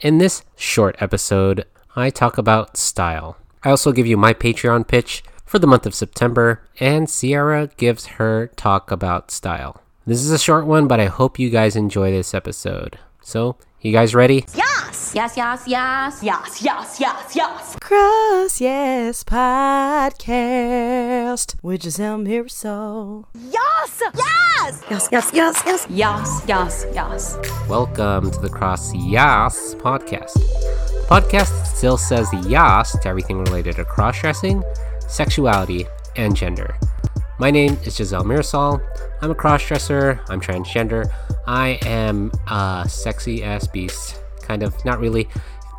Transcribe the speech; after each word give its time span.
In 0.00 0.18
this 0.18 0.44
short 0.54 0.94
episode, 1.00 1.66
I 1.96 2.10
talk 2.10 2.38
about 2.38 2.76
style. 2.76 3.36
I 3.64 3.70
also 3.70 3.90
give 3.90 4.06
you 4.06 4.16
my 4.16 4.32
Patreon 4.32 4.86
pitch 4.86 5.24
for 5.44 5.58
the 5.58 5.66
month 5.66 5.86
of 5.86 5.94
September, 5.94 6.62
and 6.78 7.10
Sierra 7.10 7.66
gives 7.76 8.06
her 8.06 8.46
talk 8.54 8.92
about 8.92 9.32
style. 9.32 9.82
This 10.06 10.22
is 10.22 10.30
a 10.30 10.38
short 10.38 10.66
one, 10.66 10.86
but 10.86 11.00
I 11.00 11.06
hope 11.06 11.40
you 11.40 11.50
guys 11.50 11.74
enjoy 11.74 12.12
this 12.12 12.32
episode. 12.32 12.96
So, 13.28 13.56
you 13.82 13.92
guys 13.92 14.14
ready? 14.14 14.46
Yes! 14.54 15.12
Yes, 15.14 15.36
yes, 15.36 15.64
yes. 15.66 16.20
Yes, 16.22 16.62
yes, 16.62 16.98
yes, 16.98 17.36
yes. 17.36 17.76
Cross 17.78 18.58
Yas 18.58 19.22
Podcast 19.22 20.74
with 21.62 21.82
Giselle 21.82 22.16
Mirasol. 22.16 23.26
Yes! 23.34 24.02
Yes! 24.14 24.82
Yes, 24.88 25.08
yes, 25.12 25.30
yes, 25.34 25.62
yes. 25.66 25.86
Yes, 25.90 26.42
yes, 26.48 26.86
yes. 26.94 27.36
Welcome 27.68 28.30
to 28.30 28.38
the 28.40 28.48
Cross 28.48 28.94
Yas 28.94 29.74
podcast. 29.74 30.32
The 30.32 31.06
podcast 31.10 31.66
still 31.66 31.98
says 31.98 32.26
yas 32.46 32.92
to 32.92 33.08
everything 33.08 33.44
related 33.44 33.76
to 33.76 33.84
cross 33.84 34.18
dressing, 34.22 34.64
sexuality, 35.06 35.84
and 36.16 36.34
gender. 36.34 36.78
My 37.40 37.52
name 37.52 37.78
is 37.84 37.96
Giselle 37.96 38.24
Mirasol. 38.24 38.80
I'm 39.22 39.30
a 39.30 39.34
crossdresser. 39.34 40.20
I'm 40.28 40.40
transgender, 40.40 41.08
I 41.46 41.78
am 41.86 42.32
a 42.50 42.84
sexy 42.88 43.44
ass 43.44 43.68
beast. 43.68 44.20
Kind 44.42 44.64
of, 44.64 44.84
not 44.84 44.98
really, 44.98 45.28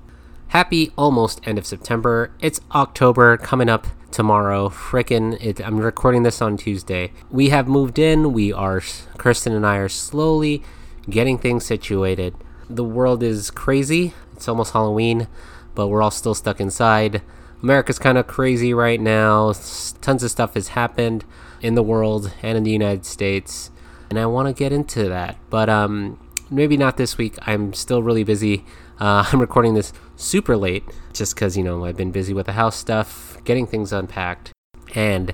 Happy 0.49 0.91
almost 0.97 1.45
end 1.45 1.57
of 1.57 1.65
September. 1.65 2.31
It's 2.39 2.61
October 2.73 3.37
coming 3.37 3.69
up 3.69 3.87
tomorrow. 4.09 4.69
Frickin' 4.69 5.59
I'm 5.63 5.77
recording 5.79 6.23
this 6.23 6.41
on 6.41 6.57
Tuesday. 6.57 7.11
We 7.29 7.49
have 7.49 7.67
moved 7.67 7.99
in. 7.99 8.33
We 8.33 8.53
are, 8.53 8.81
Kirsten 9.17 9.53
and 9.53 9.65
I 9.65 9.75
are 9.77 9.89
slowly 9.89 10.63
getting 11.09 11.37
things 11.37 11.65
situated. 11.65 12.35
The 12.69 12.83
world 12.83 13.21
is 13.21 13.51
crazy. 13.51 14.13
It's 14.33 14.47
almost 14.47 14.73
Halloween, 14.73 15.27
but 15.75 15.87
we're 15.87 16.01
all 16.01 16.09
still 16.09 16.35
stuck 16.35 16.59
inside. 16.61 17.21
America's 17.61 17.99
kind 17.99 18.17
of 18.17 18.25
crazy 18.25 18.73
right 18.73 19.01
now. 19.01 19.53
Tons 20.01 20.23
of 20.23 20.31
stuff 20.31 20.53
has 20.53 20.69
happened 20.69 21.25
in 21.61 21.75
the 21.75 21.83
world 21.83 22.31
and 22.41 22.57
in 22.57 22.63
the 22.63 22.71
United 22.71 23.05
States, 23.05 23.71
and 24.09 24.19
I 24.19 24.25
want 24.25 24.47
to 24.47 24.53
get 24.53 24.71
into 24.71 25.09
that. 25.09 25.37
But 25.49 25.69
um, 25.69 26.19
maybe 26.49 26.77
not 26.77 26.97
this 26.97 27.17
week. 27.17 27.35
I'm 27.41 27.73
still 27.73 28.01
really 28.03 28.23
busy. 28.23 28.65
Uh, 28.99 29.25
I'm 29.31 29.39
recording 29.39 29.73
this 29.73 29.93
super 30.15 30.57
late 30.57 30.83
just 31.13 31.35
because, 31.35 31.57
you 31.57 31.63
know, 31.63 31.85
I've 31.85 31.97
been 31.97 32.11
busy 32.11 32.33
with 32.33 32.47
the 32.47 32.53
house 32.53 32.75
stuff, 32.75 33.37
getting 33.43 33.67
things 33.67 33.93
unpacked, 33.93 34.51
and 34.95 35.33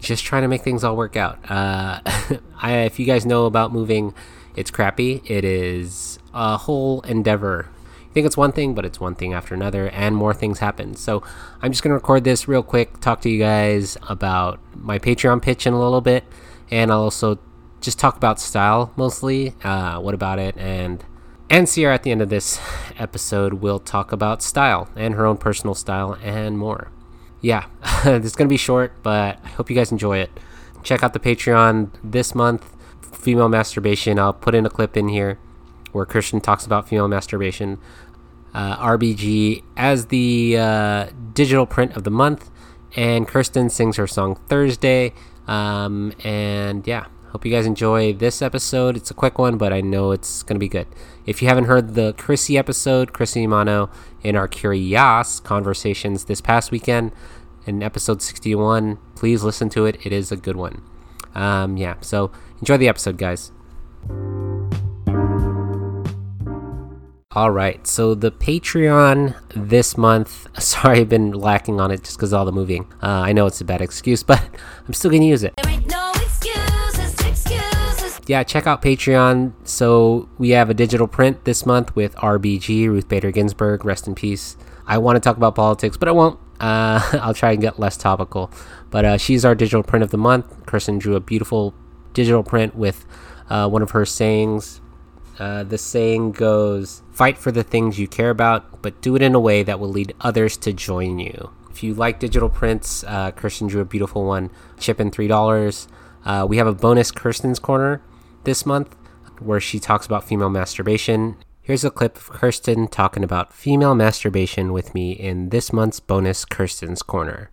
just 0.00 0.24
trying 0.24 0.42
to 0.42 0.48
make 0.48 0.62
things 0.62 0.84
all 0.84 0.96
work 0.96 1.16
out. 1.16 1.38
Uh, 1.50 2.00
I, 2.60 2.78
if 2.84 2.98
you 2.98 3.06
guys 3.06 3.24
know 3.24 3.46
about 3.46 3.72
moving, 3.72 4.14
it's 4.54 4.70
crappy. 4.70 5.22
It 5.26 5.44
is 5.44 6.18
a 6.34 6.56
whole 6.56 7.00
endeavor. 7.02 7.68
Think 8.16 8.24
it's 8.24 8.36
one 8.38 8.52
thing, 8.52 8.72
but 8.72 8.86
it's 8.86 8.98
one 8.98 9.14
thing 9.14 9.34
after 9.34 9.54
another, 9.54 9.90
and 9.90 10.16
more 10.16 10.32
things 10.32 10.60
happen. 10.60 10.94
So 10.94 11.22
I'm 11.60 11.70
just 11.70 11.82
going 11.82 11.90
to 11.90 11.96
record 11.96 12.24
this 12.24 12.48
real 12.48 12.62
quick, 12.62 12.98
talk 12.98 13.20
to 13.20 13.28
you 13.28 13.38
guys 13.38 13.98
about 14.08 14.58
my 14.74 14.98
Patreon 14.98 15.42
pitch 15.42 15.66
in 15.66 15.74
a 15.74 15.78
little 15.78 16.00
bit, 16.00 16.24
and 16.70 16.90
I'll 16.90 17.02
also 17.02 17.38
just 17.82 17.98
talk 17.98 18.16
about 18.16 18.40
style 18.40 18.90
mostly. 18.96 19.52
Uh, 19.62 20.00
what 20.00 20.14
about 20.14 20.38
it? 20.38 20.56
And 20.56 21.04
and 21.50 21.68
Sierra 21.68 21.92
at 21.92 22.04
the 22.04 22.10
end 22.10 22.22
of 22.22 22.30
this 22.30 22.58
episode 22.98 23.52
will 23.60 23.80
talk 23.80 24.12
about 24.12 24.42
style 24.42 24.88
and 24.96 25.12
her 25.12 25.26
own 25.26 25.36
personal 25.36 25.74
style 25.74 26.16
and 26.22 26.56
more. 26.56 26.90
Yeah, 27.42 27.66
this 28.02 28.24
is 28.24 28.34
going 28.34 28.48
to 28.48 28.50
be 28.50 28.56
short, 28.56 28.94
but 29.02 29.38
I 29.44 29.48
hope 29.48 29.68
you 29.68 29.76
guys 29.76 29.92
enjoy 29.92 30.20
it. 30.20 30.30
Check 30.82 31.02
out 31.02 31.12
the 31.12 31.20
Patreon 31.20 31.90
this 32.02 32.34
month, 32.34 32.74
female 33.02 33.50
masturbation. 33.50 34.18
I'll 34.18 34.32
put 34.32 34.54
in 34.54 34.64
a 34.64 34.70
clip 34.70 34.96
in 34.96 35.08
here 35.08 35.38
where 35.96 36.06
Christian 36.06 36.40
talks 36.40 36.66
about 36.66 36.88
female 36.88 37.08
masturbation. 37.08 37.78
Uh, 38.56 38.74
RBG 38.78 39.62
as 39.76 40.06
the 40.06 40.56
uh, 40.56 41.06
digital 41.34 41.66
print 41.66 41.94
of 41.94 42.04
the 42.04 42.10
month, 42.10 42.50
and 42.96 43.28
Kirsten 43.28 43.68
sings 43.68 43.98
her 43.98 44.06
song 44.06 44.36
Thursday. 44.48 45.12
Um, 45.46 46.14
and 46.24 46.86
yeah, 46.86 47.04
hope 47.32 47.44
you 47.44 47.52
guys 47.52 47.66
enjoy 47.66 48.14
this 48.14 48.40
episode. 48.40 48.96
It's 48.96 49.10
a 49.10 49.14
quick 49.14 49.38
one, 49.38 49.58
but 49.58 49.74
I 49.74 49.82
know 49.82 50.10
it's 50.10 50.42
going 50.42 50.56
to 50.56 50.58
be 50.58 50.68
good. 50.68 50.86
If 51.26 51.42
you 51.42 51.48
haven't 51.48 51.64
heard 51.64 51.94
the 51.94 52.14
Chrissy 52.14 52.56
episode, 52.56 53.12
Chrissy 53.12 53.46
Imano 53.46 53.90
in 54.22 54.36
our 54.36 54.48
Curious 54.48 55.38
conversations 55.40 56.24
this 56.24 56.40
past 56.40 56.70
weekend 56.70 57.12
in 57.66 57.82
episode 57.82 58.22
61, 58.22 58.96
please 59.16 59.44
listen 59.44 59.68
to 59.68 59.84
it. 59.84 59.98
It 60.02 60.14
is 60.14 60.32
a 60.32 60.36
good 60.36 60.56
one. 60.56 60.82
Um, 61.34 61.76
yeah, 61.76 61.96
so 62.00 62.30
enjoy 62.60 62.78
the 62.78 62.88
episode, 62.88 63.18
guys. 63.18 63.52
All 67.36 67.50
right, 67.50 67.86
so 67.86 68.14
the 68.14 68.30
Patreon 68.30 69.36
this 69.54 69.98
month. 69.98 70.48
Sorry, 70.58 71.00
I've 71.00 71.10
been 71.10 71.32
lacking 71.32 71.82
on 71.82 71.90
it 71.90 72.02
just 72.02 72.16
because 72.16 72.32
all 72.32 72.46
the 72.46 72.50
moving. 72.50 72.90
Uh, 73.02 73.08
I 73.08 73.34
know 73.34 73.44
it's 73.44 73.60
a 73.60 73.64
bad 73.66 73.82
excuse, 73.82 74.22
but 74.22 74.42
I'm 74.88 74.94
still 74.94 75.10
gonna 75.10 75.26
use 75.26 75.44
it. 75.44 75.52
No 75.86 76.12
excuses, 76.14 77.12
excuses. 77.20 78.20
Yeah, 78.26 78.42
check 78.42 78.66
out 78.66 78.80
Patreon. 78.80 79.52
So 79.64 80.30
we 80.38 80.48
have 80.50 80.70
a 80.70 80.74
digital 80.74 81.06
print 81.06 81.44
this 81.44 81.66
month 81.66 81.94
with 81.94 82.14
RBG, 82.14 82.88
Ruth 82.88 83.06
Bader 83.06 83.30
Ginsburg, 83.32 83.84
rest 83.84 84.06
in 84.08 84.14
peace. 84.14 84.56
I 84.86 84.96
want 84.96 85.16
to 85.16 85.20
talk 85.20 85.36
about 85.36 85.54
politics, 85.54 85.98
but 85.98 86.08
I 86.08 86.12
won't. 86.12 86.40
Uh, 86.58 87.02
I'll 87.20 87.34
try 87.34 87.52
and 87.52 87.60
get 87.60 87.78
less 87.78 87.98
topical. 87.98 88.50
But 88.88 89.04
uh, 89.04 89.18
she's 89.18 89.44
our 89.44 89.54
digital 89.54 89.82
print 89.82 90.02
of 90.02 90.10
the 90.10 90.16
month. 90.16 90.64
Kirsten 90.64 90.98
drew 90.98 91.16
a 91.16 91.20
beautiful 91.20 91.74
digital 92.14 92.42
print 92.42 92.74
with 92.74 93.04
uh, 93.50 93.68
one 93.68 93.82
of 93.82 93.90
her 93.90 94.06
sayings. 94.06 94.80
Uh, 95.38 95.64
the 95.64 95.78
saying 95.78 96.32
goes, 96.32 97.02
Fight 97.12 97.36
for 97.38 97.52
the 97.52 97.62
things 97.62 97.98
you 97.98 98.08
care 98.08 98.30
about, 98.30 98.82
but 98.82 99.00
do 99.02 99.16
it 99.16 99.22
in 99.22 99.34
a 99.34 99.40
way 99.40 99.62
that 99.62 99.78
will 99.78 99.88
lead 99.88 100.14
others 100.20 100.56
to 100.58 100.72
join 100.72 101.18
you. 101.18 101.50
If 101.70 101.82
you 101.82 101.92
like 101.92 102.20
digital 102.20 102.48
prints, 102.48 103.04
uh, 103.04 103.32
Kirsten 103.32 103.66
drew 103.66 103.82
a 103.82 103.84
beautiful 103.84 104.24
one. 104.24 104.50
Chip 104.78 104.98
in 104.98 105.10
$3. 105.10 105.88
Uh, 106.24 106.46
we 106.48 106.56
have 106.56 106.66
a 106.66 106.74
bonus 106.74 107.10
Kirsten's 107.10 107.58
Corner 107.58 108.02
this 108.44 108.64
month 108.64 108.96
where 109.40 109.60
she 109.60 109.78
talks 109.78 110.06
about 110.06 110.24
female 110.24 110.48
masturbation. 110.48 111.36
Here's 111.60 111.84
a 111.84 111.90
clip 111.90 112.16
of 112.16 112.30
Kirsten 112.30 112.88
talking 112.88 113.24
about 113.24 113.52
female 113.52 113.94
masturbation 113.94 114.72
with 114.72 114.94
me 114.94 115.12
in 115.12 115.50
this 115.50 115.72
month's 115.72 116.00
bonus 116.00 116.44
Kirsten's 116.44 117.02
Corner. 117.02 117.50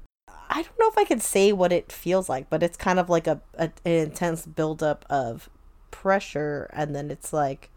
I 0.49 0.61
don't 0.61 0.79
know 0.79 0.87
if 0.87 0.97
I 0.97 1.03
could 1.03 1.21
say 1.21 1.51
what 1.51 1.73
it 1.73 1.91
feels 1.91 2.29
like, 2.29 2.49
but 2.49 2.61
it's 2.61 2.77
kind 2.77 2.99
of 2.99 3.09
like 3.09 3.27
a, 3.27 3.41
a 3.55 3.71
an 3.85 3.91
intense 3.91 4.45
buildup 4.45 5.03
of 5.09 5.49
pressure, 5.89 6.69
and 6.71 6.95
then 6.95 7.09
it's 7.09 7.33
like 7.33 7.71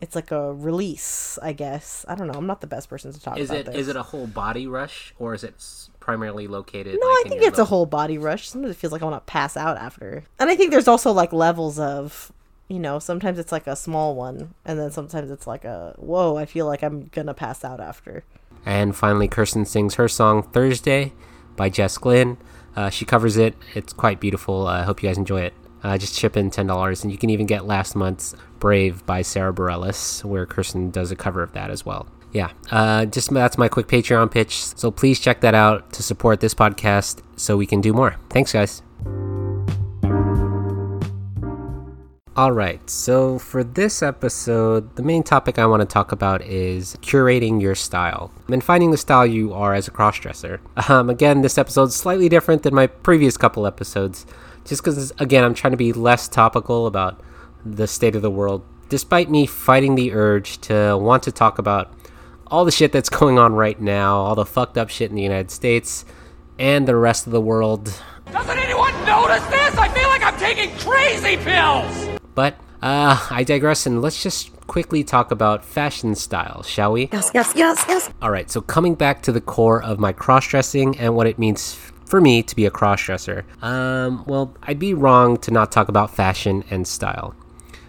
it's 0.00 0.14
like 0.14 0.30
a 0.30 0.52
release. 0.52 1.38
I 1.42 1.52
guess 1.52 2.04
I 2.08 2.14
don't 2.14 2.26
know. 2.26 2.34
I'm 2.34 2.46
not 2.46 2.60
the 2.60 2.66
best 2.66 2.88
person 2.88 3.12
to 3.12 3.20
talk 3.20 3.38
Is 3.38 3.50
about 3.50 3.60
it 3.60 3.66
this. 3.66 3.76
is 3.76 3.88
it 3.88 3.96
a 3.96 4.02
whole 4.02 4.26
body 4.26 4.66
rush 4.66 5.14
or 5.18 5.34
is 5.34 5.44
it 5.44 5.54
primarily 6.00 6.46
located? 6.46 6.98
No, 7.00 7.06
like, 7.08 7.26
I 7.26 7.28
think 7.28 7.42
it's 7.42 7.58
a 7.58 7.64
whole 7.64 7.86
body 7.86 8.18
rush. 8.18 8.48
Sometimes 8.48 8.74
it 8.74 8.78
feels 8.78 8.92
like 8.92 9.02
I 9.02 9.06
want 9.06 9.26
to 9.26 9.30
pass 9.30 9.56
out 9.56 9.76
after. 9.78 10.24
And 10.38 10.50
I 10.50 10.56
think 10.56 10.70
there's 10.70 10.88
also 10.88 11.12
like 11.12 11.32
levels 11.32 11.78
of, 11.78 12.32
you 12.68 12.78
know, 12.78 12.98
sometimes 12.98 13.38
it's 13.38 13.52
like 13.52 13.66
a 13.66 13.76
small 13.76 14.14
one, 14.14 14.54
and 14.64 14.78
then 14.78 14.90
sometimes 14.90 15.30
it's 15.30 15.46
like 15.46 15.64
a, 15.64 15.94
whoa, 15.98 16.36
I 16.36 16.44
feel 16.46 16.66
like 16.66 16.82
I'm 16.82 17.08
gonna 17.12 17.34
pass 17.34 17.64
out 17.64 17.80
after. 17.80 18.24
And 18.66 18.96
finally, 18.96 19.28
Kirsten 19.28 19.64
sings 19.66 19.94
her 19.94 20.08
song 20.08 20.42
Thursday 20.42 21.12
by 21.56 21.68
Jess 21.68 21.98
Glynne. 21.98 22.38
Uh, 22.76 22.90
she 22.90 23.04
covers 23.04 23.36
it. 23.36 23.54
It's 23.74 23.92
quite 23.92 24.18
beautiful. 24.20 24.66
I 24.66 24.82
hope 24.82 25.02
you 25.02 25.08
guys 25.08 25.18
enjoy 25.18 25.42
it. 25.42 25.54
Uh, 25.84 25.98
just 25.98 26.18
chip 26.18 26.36
in 26.36 26.50
$10, 26.50 27.02
and 27.02 27.12
you 27.12 27.18
can 27.18 27.30
even 27.30 27.46
get 27.46 27.66
last 27.66 27.94
month's 27.94 28.34
Brave 28.58 29.04
by 29.04 29.20
Sara 29.20 29.52
Bareilles, 29.52 30.24
where 30.24 30.46
Kirsten 30.46 30.90
does 30.90 31.10
a 31.10 31.16
cover 31.16 31.42
of 31.42 31.52
that 31.52 31.70
as 31.70 31.84
well. 31.84 32.06
Yeah, 32.32 32.50
uh, 32.72 33.04
just 33.04 33.32
that's 33.32 33.58
my 33.58 33.68
quick 33.68 33.86
Patreon 33.86 34.30
pitch. 34.30 34.64
So 34.64 34.90
please 34.90 35.20
check 35.20 35.40
that 35.42 35.54
out 35.54 35.92
to 35.92 36.02
support 36.02 36.40
this 36.40 36.54
podcast 36.54 37.22
so 37.36 37.56
we 37.56 37.66
can 37.66 37.80
do 37.80 37.92
more. 37.92 38.16
Thanks, 38.30 38.52
guys. 38.52 38.82
All 42.36 42.50
right, 42.50 42.90
so 42.90 43.38
for 43.38 43.62
this 43.62 44.02
episode, 44.02 44.96
the 44.96 45.04
main 45.04 45.22
topic 45.22 45.56
I 45.56 45.66
want 45.66 45.82
to 45.82 45.86
talk 45.86 46.10
about 46.10 46.42
is 46.42 46.96
curating 47.00 47.62
your 47.62 47.76
style 47.76 48.32
and 48.48 48.64
finding 48.64 48.90
the 48.90 48.96
style 48.96 49.24
you 49.24 49.52
are 49.52 49.72
as 49.72 49.86
a 49.86 49.92
crossdresser. 49.92 50.58
Um, 50.90 51.08
again, 51.08 51.42
this 51.42 51.56
episode's 51.56 51.94
slightly 51.94 52.28
different 52.28 52.64
than 52.64 52.74
my 52.74 52.88
previous 52.88 53.36
couple 53.36 53.68
episodes, 53.68 54.26
just 54.64 54.82
because, 54.82 55.12
again, 55.18 55.44
I'm 55.44 55.54
trying 55.54 55.72
to 55.72 55.76
be 55.76 55.92
less 55.92 56.28
topical 56.28 56.86
about 56.86 57.20
the 57.64 57.86
state 57.86 58.16
of 58.16 58.22
the 58.22 58.30
world, 58.30 58.64
despite 58.88 59.30
me 59.30 59.46
fighting 59.46 59.94
the 59.94 60.12
urge 60.12 60.60
to 60.62 60.96
want 60.96 61.22
to 61.24 61.32
talk 61.32 61.58
about 61.58 61.92
all 62.46 62.64
the 62.64 62.70
shit 62.70 62.92
that's 62.92 63.08
going 63.08 63.38
on 63.38 63.54
right 63.54 63.80
now, 63.80 64.16
all 64.16 64.34
the 64.34 64.46
fucked 64.46 64.78
up 64.78 64.90
shit 64.90 65.10
in 65.10 65.16
the 65.16 65.22
United 65.22 65.50
States 65.50 66.04
and 66.58 66.86
the 66.86 66.96
rest 66.96 67.26
of 67.26 67.32
the 67.32 67.40
world. 67.40 68.00
Doesn't 68.30 68.58
anyone 68.58 68.92
notice 69.04 69.44
this? 69.46 69.76
I 69.76 69.88
feel 69.88 70.08
like 70.08 70.22
I'm 70.22 70.38
taking 70.38 70.76
crazy 70.78 71.36
pills! 71.36 72.20
But 72.34 72.56
uh, 72.82 73.26
I 73.30 73.44
digress, 73.44 73.86
and 73.86 74.02
let's 74.02 74.22
just 74.22 74.54
quickly 74.66 75.04
talk 75.04 75.30
about 75.30 75.64
fashion 75.64 76.14
style, 76.14 76.62
shall 76.62 76.92
we? 76.92 77.08
Yes, 77.12 77.30
yes, 77.34 77.52
yes, 77.56 77.84
yes. 77.88 78.10
All 78.22 78.30
right, 78.30 78.50
so 78.50 78.60
coming 78.60 78.94
back 78.94 79.22
to 79.22 79.32
the 79.32 79.40
core 79.40 79.82
of 79.82 79.98
my 79.98 80.12
cross 80.12 80.46
dressing 80.48 80.98
and 80.98 81.14
what 81.14 81.26
it 81.26 81.38
means 81.38 81.74
for 82.14 82.20
me 82.20 82.44
to 82.44 82.54
be 82.54 82.64
a 82.64 82.70
cross 82.70 83.02
dresser. 83.02 83.44
Um, 83.60 84.22
well, 84.24 84.54
I'd 84.62 84.78
be 84.78 84.94
wrong 84.94 85.36
to 85.38 85.50
not 85.50 85.72
talk 85.72 85.88
about 85.88 86.14
fashion 86.14 86.62
and 86.70 86.86
style. 86.86 87.34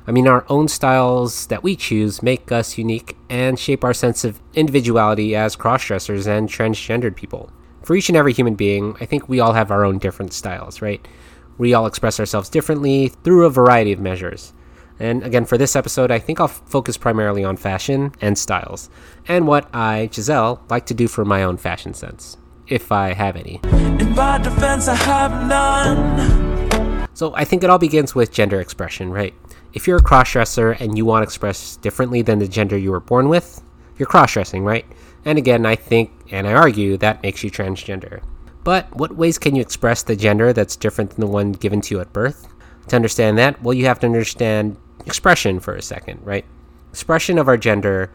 I 0.07 0.11
mean, 0.11 0.27
our 0.27 0.43
own 0.49 0.67
styles 0.67 1.45
that 1.45 1.61
we 1.61 1.75
choose 1.75 2.23
make 2.23 2.51
us 2.51 2.75
unique 2.75 3.15
and 3.29 3.59
shape 3.59 3.83
our 3.83 3.93
sense 3.93 4.23
of 4.23 4.41
individuality 4.55 5.35
as 5.35 5.55
cross 5.55 5.85
dressers 5.85 6.25
and 6.25 6.49
transgendered 6.49 7.15
people. 7.15 7.51
For 7.83 7.95
each 7.95 8.09
and 8.09 8.17
every 8.17 8.33
human 8.33 8.55
being, 8.55 8.97
I 8.99 9.05
think 9.05 9.29
we 9.29 9.39
all 9.39 9.53
have 9.53 9.69
our 9.69 9.85
own 9.85 9.99
different 9.99 10.33
styles, 10.33 10.81
right? 10.81 11.07
We 11.59 11.75
all 11.75 11.85
express 11.85 12.19
ourselves 12.19 12.49
differently 12.49 13.09
through 13.09 13.45
a 13.45 13.51
variety 13.51 13.93
of 13.93 13.99
measures. 13.99 14.53
And 14.97 15.21
again, 15.21 15.45
for 15.45 15.59
this 15.59 15.75
episode, 15.75 16.09
I 16.09 16.17
think 16.17 16.39
I'll 16.39 16.47
focus 16.47 16.97
primarily 16.97 17.43
on 17.43 17.57
fashion 17.57 18.11
and 18.21 18.39
styles, 18.39 18.89
and 19.27 19.45
what 19.45 19.69
I, 19.71 20.09
Giselle, 20.11 20.63
like 20.67 20.87
to 20.87 20.95
do 20.95 21.07
for 21.07 21.25
my 21.25 21.43
own 21.43 21.57
fashion 21.57 21.93
sense, 21.93 22.37
if 22.67 22.91
I 22.91 23.13
have 23.13 23.35
any. 23.35 23.59
In 23.63 24.15
my 24.15 24.37
defense, 24.37 24.87
I 24.87 24.95
have 24.95 25.47
none. 25.47 27.07
So 27.13 27.33
I 27.35 27.45
think 27.45 27.63
it 27.63 27.69
all 27.69 27.77
begins 27.77 28.13
with 28.13 28.31
gender 28.31 28.59
expression, 28.59 29.09
right? 29.09 29.33
If 29.73 29.87
you're 29.87 29.97
a 29.97 30.03
crossdresser 30.03 30.79
and 30.79 30.97
you 30.97 31.05
want 31.05 31.23
to 31.23 31.23
express 31.23 31.77
differently 31.77 32.21
than 32.21 32.39
the 32.39 32.47
gender 32.47 32.77
you 32.77 32.91
were 32.91 32.99
born 32.99 33.29
with, 33.29 33.61
you're 33.97 34.07
crossdressing, 34.07 34.63
right? 34.63 34.85
And 35.23 35.37
again, 35.37 35.65
I 35.65 35.75
think 35.75 36.11
and 36.31 36.47
I 36.47 36.53
argue 36.53 36.97
that 36.97 37.23
makes 37.23 37.43
you 37.43 37.51
transgender. 37.51 38.21
But 38.63 38.93
what 38.95 39.15
ways 39.15 39.37
can 39.37 39.55
you 39.55 39.61
express 39.61 40.03
the 40.03 40.15
gender 40.15 40.51
that's 40.51 40.75
different 40.75 41.11
than 41.11 41.21
the 41.21 41.27
one 41.27 41.51
given 41.51 41.81
to 41.81 41.95
you 41.95 42.01
at 42.01 42.13
birth? 42.13 42.47
To 42.87 42.95
understand 42.95 43.37
that, 43.37 43.61
well, 43.61 43.73
you 43.73 43.85
have 43.85 43.99
to 43.99 44.07
understand 44.07 44.77
expression 45.05 45.59
for 45.59 45.75
a 45.75 45.81
second, 45.81 46.19
right? 46.23 46.45
Expression 46.91 47.37
of 47.37 47.47
our 47.47 47.57
gender 47.57 48.11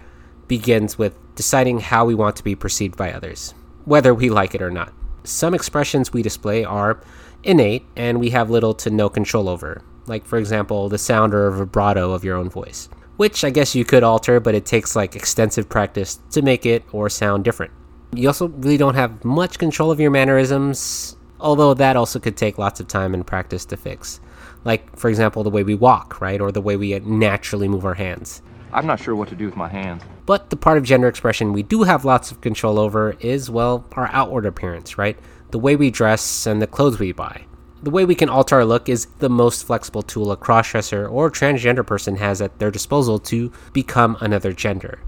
begins 0.48 0.98
with 0.98 1.14
deciding 1.36 1.80
how 1.80 2.04
we 2.04 2.14
want 2.14 2.36
to 2.36 2.44
be 2.44 2.54
perceived 2.54 2.96
by 2.96 3.12
others, 3.12 3.54
whether 3.84 4.14
we 4.14 4.30
like 4.30 4.54
it 4.54 4.62
or 4.62 4.70
not. 4.70 4.92
Some 5.24 5.54
expressions 5.54 6.12
we 6.12 6.22
display 6.22 6.64
are 6.64 7.00
innate 7.42 7.84
and 7.96 8.20
we 8.20 8.30
have 8.30 8.50
little 8.50 8.74
to 8.74 8.90
no 8.90 9.08
control 9.08 9.48
over, 9.48 9.82
like, 10.06 10.26
for 10.26 10.38
example, 10.38 10.88
the 10.88 10.98
sound 10.98 11.34
or 11.34 11.50
vibrato 11.50 12.12
of 12.12 12.24
your 12.24 12.36
own 12.36 12.50
voice, 12.50 12.88
which 13.16 13.44
I 13.44 13.50
guess 13.50 13.74
you 13.74 13.84
could 13.84 14.02
alter, 14.02 14.40
but 14.40 14.54
it 14.54 14.66
takes 14.66 14.96
like 14.96 15.16
extensive 15.16 15.68
practice 15.68 16.20
to 16.30 16.42
make 16.42 16.66
it 16.66 16.84
or 16.92 17.08
sound 17.08 17.44
different. 17.44 17.72
You 18.14 18.28
also 18.28 18.48
really 18.48 18.76
don't 18.76 18.96
have 18.96 19.24
much 19.24 19.58
control 19.58 19.90
of 19.90 20.00
your 20.00 20.10
mannerisms, 20.10 21.16
although 21.38 21.74
that 21.74 21.96
also 21.96 22.18
could 22.18 22.36
take 22.36 22.58
lots 22.58 22.80
of 22.80 22.88
time 22.88 23.14
and 23.14 23.26
practice 23.26 23.64
to 23.66 23.76
fix. 23.76 24.20
Like, 24.64 24.96
for 24.98 25.08
example, 25.08 25.42
the 25.42 25.50
way 25.50 25.62
we 25.62 25.74
walk, 25.74 26.20
right? 26.20 26.40
Or 26.40 26.52
the 26.52 26.60
way 26.60 26.76
we 26.76 26.98
naturally 26.98 27.68
move 27.68 27.84
our 27.84 27.94
hands. 27.94 28.42
I'm 28.72 28.86
not 28.86 29.00
sure 29.00 29.14
what 29.16 29.28
to 29.28 29.34
do 29.34 29.46
with 29.46 29.56
my 29.56 29.68
hands. 29.68 30.02
But 30.26 30.50
the 30.50 30.56
part 30.56 30.78
of 30.78 30.84
gender 30.84 31.08
expression 31.08 31.52
we 31.52 31.62
do 31.62 31.82
have 31.82 32.04
lots 32.04 32.30
of 32.30 32.40
control 32.40 32.78
over 32.78 33.16
is, 33.20 33.50
well, 33.50 33.84
our 33.92 34.08
outward 34.12 34.46
appearance, 34.46 34.96
right? 34.96 35.18
The 35.50 35.58
way 35.58 35.76
we 35.76 35.90
dress 35.90 36.46
and 36.46 36.62
the 36.62 36.66
clothes 36.66 36.98
we 36.98 37.12
buy. 37.12 37.44
The 37.82 37.90
way 37.90 38.04
we 38.04 38.14
can 38.14 38.28
alter 38.28 38.56
our 38.56 38.64
look 38.64 38.88
is 38.88 39.06
the 39.18 39.30
most 39.30 39.64
flexible 39.64 40.02
tool 40.02 40.30
a 40.30 40.36
crossdresser 40.36 41.10
or 41.10 41.30
transgender 41.30 41.86
person 41.86 42.16
has 42.16 42.40
at 42.42 42.58
their 42.58 42.70
disposal 42.70 43.18
to 43.20 43.50
become 43.72 44.16
another 44.20 44.52
gender. 44.52 45.00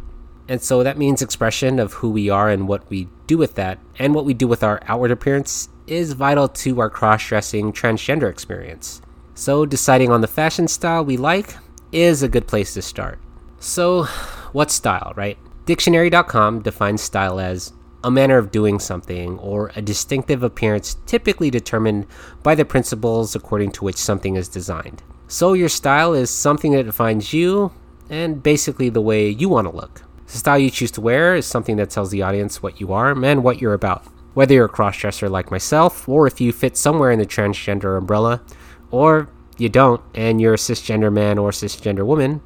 And 0.48 0.60
so 0.60 0.82
that 0.82 0.98
means 0.98 1.22
expression 1.22 1.78
of 1.78 1.92
who 1.92 2.10
we 2.10 2.30
are 2.30 2.48
and 2.48 2.66
what 2.66 2.88
we 2.90 3.08
do 3.26 3.38
with 3.38 3.54
that, 3.54 3.78
and 3.98 4.14
what 4.14 4.24
we 4.24 4.34
do 4.34 4.48
with 4.48 4.64
our 4.64 4.80
outward 4.88 5.10
appearance 5.10 5.68
is 5.86 6.14
vital 6.14 6.48
to 6.48 6.80
our 6.80 6.90
cross 6.90 7.26
dressing 7.26 7.72
transgender 7.72 8.28
experience. 8.28 9.02
So, 9.34 9.64
deciding 9.64 10.10
on 10.10 10.20
the 10.20 10.26
fashion 10.26 10.68
style 10.68 11.04
we 11.04 11.16
like 11.16 11.56
is 11.92 12.22
a 12.22 12.28
good 12.28 12.46
place 12.46 12.74
to 12.74 12.82
start. 12.82 13.18
So, 13.62 14.06
what's 14.50 14.74
style, 14.74 15.12
right? 15.14 15.38
Dictionary.com 15.66 16.62
defines 16.62 17.00
style 17.00 17.38
as 17.38 17.72
a 18.02 18.10
manner 18.10 18.36
of 18.36 18.50
doing 18.50 18.80
something 18.80 19.38
or 19.38 19.70
a 19.76 19.80
distinctive 19.80 20.42
appearance 20.42 20.96
typically 21.06 21.48
determined 21.48 22.08
by 22.42 22.56
the 22.56 22.64
principles 22.64 23.36
according 23.36 23.70
to 23.70 23.84
which 23.84 23.96
something 23.96 24.34
is 24.34 24.48
designed. 24.48 25.04
So, 25.28 25.52
your 25.52 25.68
style 25.68 26.12
is 26.12 26.28
something 26.28 26.72
that 26.72 26.86
defines 26.86 27.32
you 27.32 27.70
and 28.10 28.42
basically 28.42 28.88
the 28.88 29.00
way 29.00 29.28
you 29.28 29.48
want 29.48 29.68
to 29.70 29.76
look. 29.76 30.02
The 30.26 30.38
style 30.38 30.58
you 30.58 30.68
choose 30.68 30.90
to 30.92 31.00
wear 31.00 31.36
is 31.36 31.46
something 31.46 31.76
that 31.76 31.90
tells 31.90 32.10
the 32.10 32.22
audience 32.22 32.64
what 32.64 32.80
you 32.80 32.92
are 32.92 33.12
and 33.12 33.44
what 33.44 33.60
you're 33.60 33.74
about. 33.74 34.04
Whether 34.34 34.54
you're 34.54 34.66
a 34.66 34.68
crossdresser 34.68 35.30
like 35.30 35.52
myself, 35.52 36.08
or 36.08 36.26
if 36.26 36.40
you 36.40 36.52
fit 36.52 36.76
somewhere 36.76 37.12
in 37.12 37.20
the 37.20 37.26
transgender 37.26 37.96
umbrella, 37.96 38.42
or 38.90 39.28
you 39.56 39.68
don't 39.68 40.02
and 40.16 40.40
you're 40.40 40.54
a 40.54 40.56
cisgender 40.56 41.12
man 41.12 41.38
or 41.38 41.52
cisgender 41.52 42.04
woman, 42.04 42.40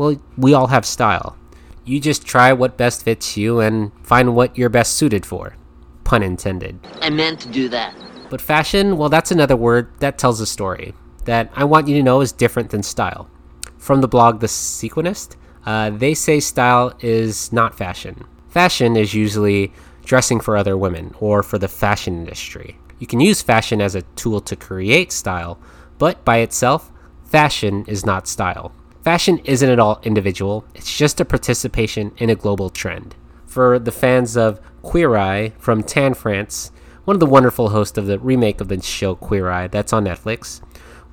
well, 0.00 0.16
we 0.38 0.54
all 0.54 0.68
have 0.68 0.86
style. 0.86 1.36
You 1.84 2.00
just 2.00 2.24
try 2.24 2.54
what 2.54 2.78
best 2.78 3.02
fits 3.02 3.36
you 3.36 3.60
and 3.60 3.92
find 4.02 4.34
what 4.34 4.56
you're 4.56 4.70
best 4.70 4.94
suited 4.94 5.26
for. 5.26 5.56
Pun 6.04 6.22
intended. 6.22 6.80
I 7.02 7.10
meant 7.10 7.38
to 7.40 7.50
do 7.50 7.68
that. 7.68 7.94
But 8.30 8.40
fashion, 8.40 8.96
well, 8.96 9.10
that's 9.10 9.30
another 9.30 9.56
word 9.56 9.92
that 9.98 10.16
tells 10.16 10.40
a 10.40 10.46
story 10.46 10.94
that 11.26 11.50
I 11.54 11.64
want 11.64 11.86
you 11.86 11.94
to 11.96 12.02
know 12.02 12.22
is 12.22 12.32
different 12.32 12.70
than 12.70 12.82
style. 12.82 13.28
From 13.76 14.00
the 14.00 14.08
blog 14.08 14.40
The 14.40 14.46
Sequinist, 14.46 15.36
uh, 15.66 15.90
they 15.90 16.14
say 16.14 16.40
style 16.40 16.94
is 17.00 17.52
not 17.52 17.76
fashion. 17.76 18.24
Fashion 18.48 18.96
is 18.96 19.12
usually 19.12 19.70
dressing 20.06 20.40
for 20.40 20.56
other 20.56 20.78
women 20.78 21.14
or 21.20 21.42
for 21.42 21.58
the 21.58 21.68
fashion 21.68 22.16
industry. 22.16 22.78
You 23.00 23.06
can 23.06 23.20
use 23.20 23.42
fashion 23.42 23.82
as 23.82 23.94
a 23.94 24.02
tool 24.16 24.40
to 24.40 24.56
create 24.56 25.12
style, 25.12 25.58
but 25.98 26.24
by 26.24 26.38
itself, 26.38 26.90
fashion 27.26 27.84
is 27.86 28.06
not 28.06 28.26
style. 28.26 28.72
Fashion 29.02 29.38
isn't 29.44 29.70
at 29.70 29.78
all 29.78 30.00
individual, 30.02 30.64
it's 30.74 30.96
just 30.96 31.20
a 31.20 31.24
participation 31.24 32.12
in 32.18 32.28
a 32.28 32.34
global 32.34 32.68
trend. 32.68 33.14
For 33.46 33.78
the 33.78 33.92
fans 33.92 34.36
of 34.36 34.60
Queer 34.82 35.16
Eye 35.16 35.52
from 35.58 35.82
Tan 35.82 36.14
France, 36.14 36.70
one 37.04 37.16
of 37.16 37.20
the 37.20 37.26
wonderful 37.26 37.70
hosts 37.70 37.96
of 37.96 38.06
the 38.06 38.18
remake 38.18 38.60
of 38.60 38.68
the 38.68 38.80
show 38.82 39.14
Queer 39.14 39.48
Eye 39.50 39.68
that's 39.68 39.92
on 39.92 40.04
Netflix, 40.04 40.60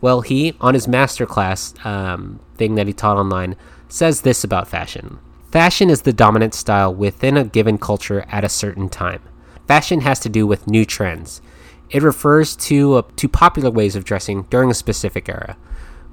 well, 0.02 0.22
he, 0.22 0.54
on 0.60 0.74
his 0.74 0.86
masterclass 0.86 1.84
um, 1.86 2.40
thing 2.56 2.76
that 2.76 2.88
he 2.88 2.94
taught 2.94 3.18
online, 3.18 3.56
says 3.88 4.22
this 4.22 4.44
about 4.44 4.68
fashion 4.68 5.20
Fashion 5.50 5.90
is 5.90 6.02
the 6.02 6.14
dominant 6.14 6.54
style 6.54 6.94
within 6.94 7.38
a 7.38 7.46
given 7.46 7.78
culture 7.78 8.26
at 8.30 8.44
a 8.44 8.50
certain 8.50 8.90
time. 8.90 9.22
Fashion 9.66 10.02
has 10.02 10.20
to 10.20 10.30
do 10.30 10.46
with 10.46 10.68
new 10.68 10.84
trends. 10.84 11.42
It 11.90 12.04
refers 12.04 12.56
to, 12.58 12.96
uh, 12.96 13.02
to 13.16 13.30
popular 13.30 13.72
ways 13.72 13.96
of 13.96 14.04
dressing 14.04 14.44
during 14.50 14.70
a 14.70 14.76
specific 14.76 15.30
era. 15.30 15.56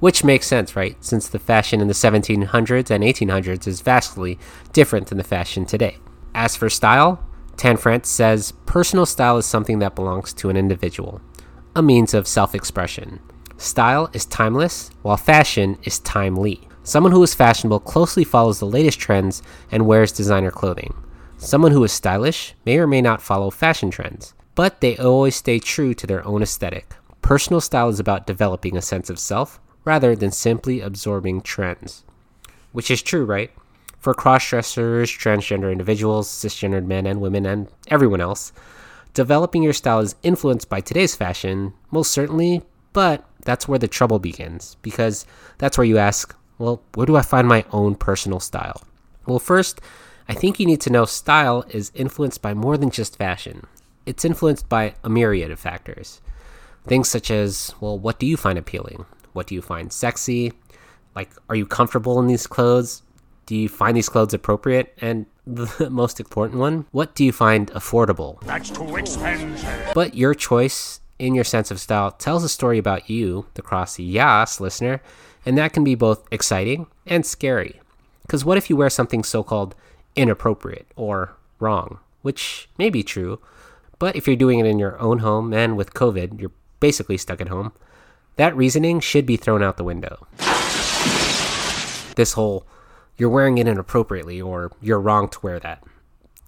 Which 0.05 0.23
makes 0.23 0.47
sense, 0.47 0.77
right? 0.77 1.03
Since 1.03 1.29
the 1.29 1.39
fashion 1.39 1.81
in 1.81 1.89
the 1.89 1.95
1700s 1.95 2.91
and 2.91 3.03
1800s 3.03 3.67
is 3.67 3.81
vastly 3.81 4.39
different 4.75 5.07
than 5.07 5.17
the 5.17 5.25
fashion 5.25 5.65
today. 5.65 5.97
As 6.35 6.55
for 6.55 6.69
style, 6.69 7.27
Tan 7.57 7.79
France 7.79 8.11
says 8.11 8.53
personal 8.67 9.07
style 9.07 9.39
is 9.39 9.47
something 9.47 9.79
that 9.79 9.95
belongs 9.95 10.35
to 10.35 10.51
an 10.51 10.59
individual, 10.59 11.23
a 11.75 11.81
means 11.81 12.13
of 12.13 12.29
self 12.29 12.55
expression. 12.55 13.19
Style 13.57 14.11
is 14.13 14.27
timeless, 14.27 14.91
while 15.01 15.17
fashion 15.17 15.79
is 15.85 16.01
timely. 16.01 16.69
Someone 16.83 17.13
who 17.13 17.23
is 17.23 17.33
fashionable 17.33 17.81
closely 17.81 18.25
follows 18.25 18.59
the 18.59 18.67
latest 18.67 19.01
trends 19.01 19.43
and 19.71 19.87
wears 19.87 20.13
designer 20.13 20.51
clothing. 20.51 20.93
Someone 21.39 21.73
who 21.73 21.83
is 21.83 21.93
stylish 21.93 22.55
may 22.67 22.77
or 22.77 22.87
may 22.87 23.01
not 23.01 23.23
follow 23.23 23.49
fashion 23.49 23.91
trends, 23.91 24.35
but 24.55 24.83
they 24.83 24.99
always 24.99 25.35
stay 25.35 25.59
true 25.59 25.95
to 25.95 26.07
their 26.07 26.23
own 26.27 26.43
aesthetic. 26.43 26.93
Personal 27.23 27.63
style 27.63 27.89
is 27.89 27.99
about 27.99 28.27
developing 28.27 28.77
a 28.77 28.83
sense 28.83 29.09
of 29.09 29.19
self 29.19 29.61
rather 29.85 30.17
than 30.17 30.31
simply 30.31 30.81
absorbing 30.81 31.41
trends. 31.43 32.05
Which 32.73 32.91
is 32.91 33.03
true, 33.03 33.25
right? 33.25 33.51
For 33.99 34.15
cross 34.15 34.49
dressers, 34.49 35.11
transgender 35.11 35.71
individuals, 35.71 36.29
cisgendered 36.29 36.87
men 36.87 37.07
and 37.07 37.21
women, 37.21 37.47
and 37.47 37.69
everyone 37.89 38.21
else, 38.21 38.53
developing 39.15 39.63
your 39.63 39.73
style 39.73 40.01
is 40.01 40.17
influenced 40.23 40.69
by 40.69 40.81
today's 40.81 41.17
fashion, 41.17 41.73
most 41.91 42.13
certainly, 42.13 42.63
but 42.93 43.25
that's 43.45 43.69
where 43.69 43.79
the 43.79 43.89
trouble 43.89 44.19
begins, 44.19 44.77
because 44.83 45.25
that's 45.59 45.79
where 45.79 45.87
you 45.87 45.99
ask, 45.99 46.35
well, 46.59 46.83
where 46.95 47.07
do 47.07 47.17
I 47.17 47.23
find 47.23 47.49
my 47.49 47.65
own 47.73 47.95
personal 47.95 48.41
style? 48.41 48.83
Well, 49.27 49.39
first, 49.39 49.81
I 50.29 50.35
think 50.35 50.59
you 50.59 50.67
need 50.67 50.81
to 50.83 50.91
know 50.91 51.05
style 51.05 51.65
is 51.69 51.93
influenced 51.95 52.43
by 52.43 52.55
more 52.55 52.77
than 52.77 52.91
just 52.91 53.17
fashion. 53.17 53.67
It's 54.07 54.25
influenced 54.25 54.69
by 54.69 54.95
a 55.03 55.09
myriad 55.09 55.51
of 55.51 55.59
factors. 55.59 56.21
Things 56.87 57.09
such 57.09 57.31
as, 57.31 57.75
well, 57.81 57.99
what 57.99 58.19
do 58.19 58.27
you 58.27 58.37
find 58.37 58.59
appealing? 58.59 59.07
What 59.35 59.47
do 59.47 59.55
you 59.55 59.61
find 59.61 59.93
sexy? 59.93 60.53
Like, 61.15 61.31
are 61.49 61.57
you 61.57 61.67
comfortable 61.67 62.19
in 62.19 62.27
these 62.27 62.47
clothes? 62.47 63.03
Do 63.47 63.55
you 63.55 63.69
find 63.69 63.97
these 63.97 64.09
clothes 64.09 64.33
appropriate? 64.33 64.95
And 65.01 65.27
the 65.47 65.91
most 65.91 66.19
important 66.19 66.59
one, 66.59 66.87
what 66.93 67.15
do 67.15 67.25
you 67.25 67.33
find 67.33 67.71
affordable? 67.73 68.41
That's 68.41 68.71
too 68.71 68.97
expensive. 68.97 69.93
But 69.95 70.15
your 70.15 70.35
choice 70.35 71.01
in 71.19 71.35
your 71.35 71.45
sense 71.45 71.71
of 71.71 71.79
style 71.79 72.11
tells 72.13 72.43
a 72.43 72.49
story 72.49 72.79
about 72.79 73.11
you, 73.11 73.47
the 73.55 73.63
Crossy 73.63 74.11
Yas 74.11 74.61
listener, 74.61 75.03
and 75.45 75.59
that 75.59 75.73
can 75.73 75.85
be 75.85 75.95
both 75.95 76.27
exciting 76.31 76.87
and 77.07 77.27
scary. 77.27 77.81
Because 78.23 78.45
what 78.45 78.57
if 78.57 78.71
you 78.71 78.77
wear 78.77 78.91
something 78.91 79.23
so 79.23 79.43
called 79.43 79.75
inappropriate 80.17 80.87
or 80.97 81.37
wrong, 81.61 81.99
which 82.23 82.69
may 82.79 82.89
be 82.89 83.03
true, 83.03 83.39
but 83.99 84.17
if 84.17 84.27
you're 84.27 84.37
doing 84.37 84.59
it 84.59 84.67
in 84.67 84.79
your 84.79 84.99
own 84.99 85.19
home 85.19 85.53
and 85.53 85.77
with 85.77 85.95
COVID, 85.95 86.41
you're 86.41 86.53
basically 86.81 87.19
stuck 87.19 87.41
at 87.41 87.49
home, 87.49 87.73
that 88.37 88.57
reasoning 88.57 89.01
should 89.01 89.27
be 89.27 89.37
thrown 89.37 89.63
out 89.63 89.77
the 89.77 89.85
window. 89.85 90.27
This 92.17 92.33
whole 92.33 92.67
you're 93.17 93.31
wearing 93.31 93.59
it 93.59 93.69
inappropriately 93.69 94.41
or 94.41 94.73
you're 94.81 95.01
wrong 95.01 95.29
to 95.29 95.39
wear 95.41 95.61
that. 95.61 95.83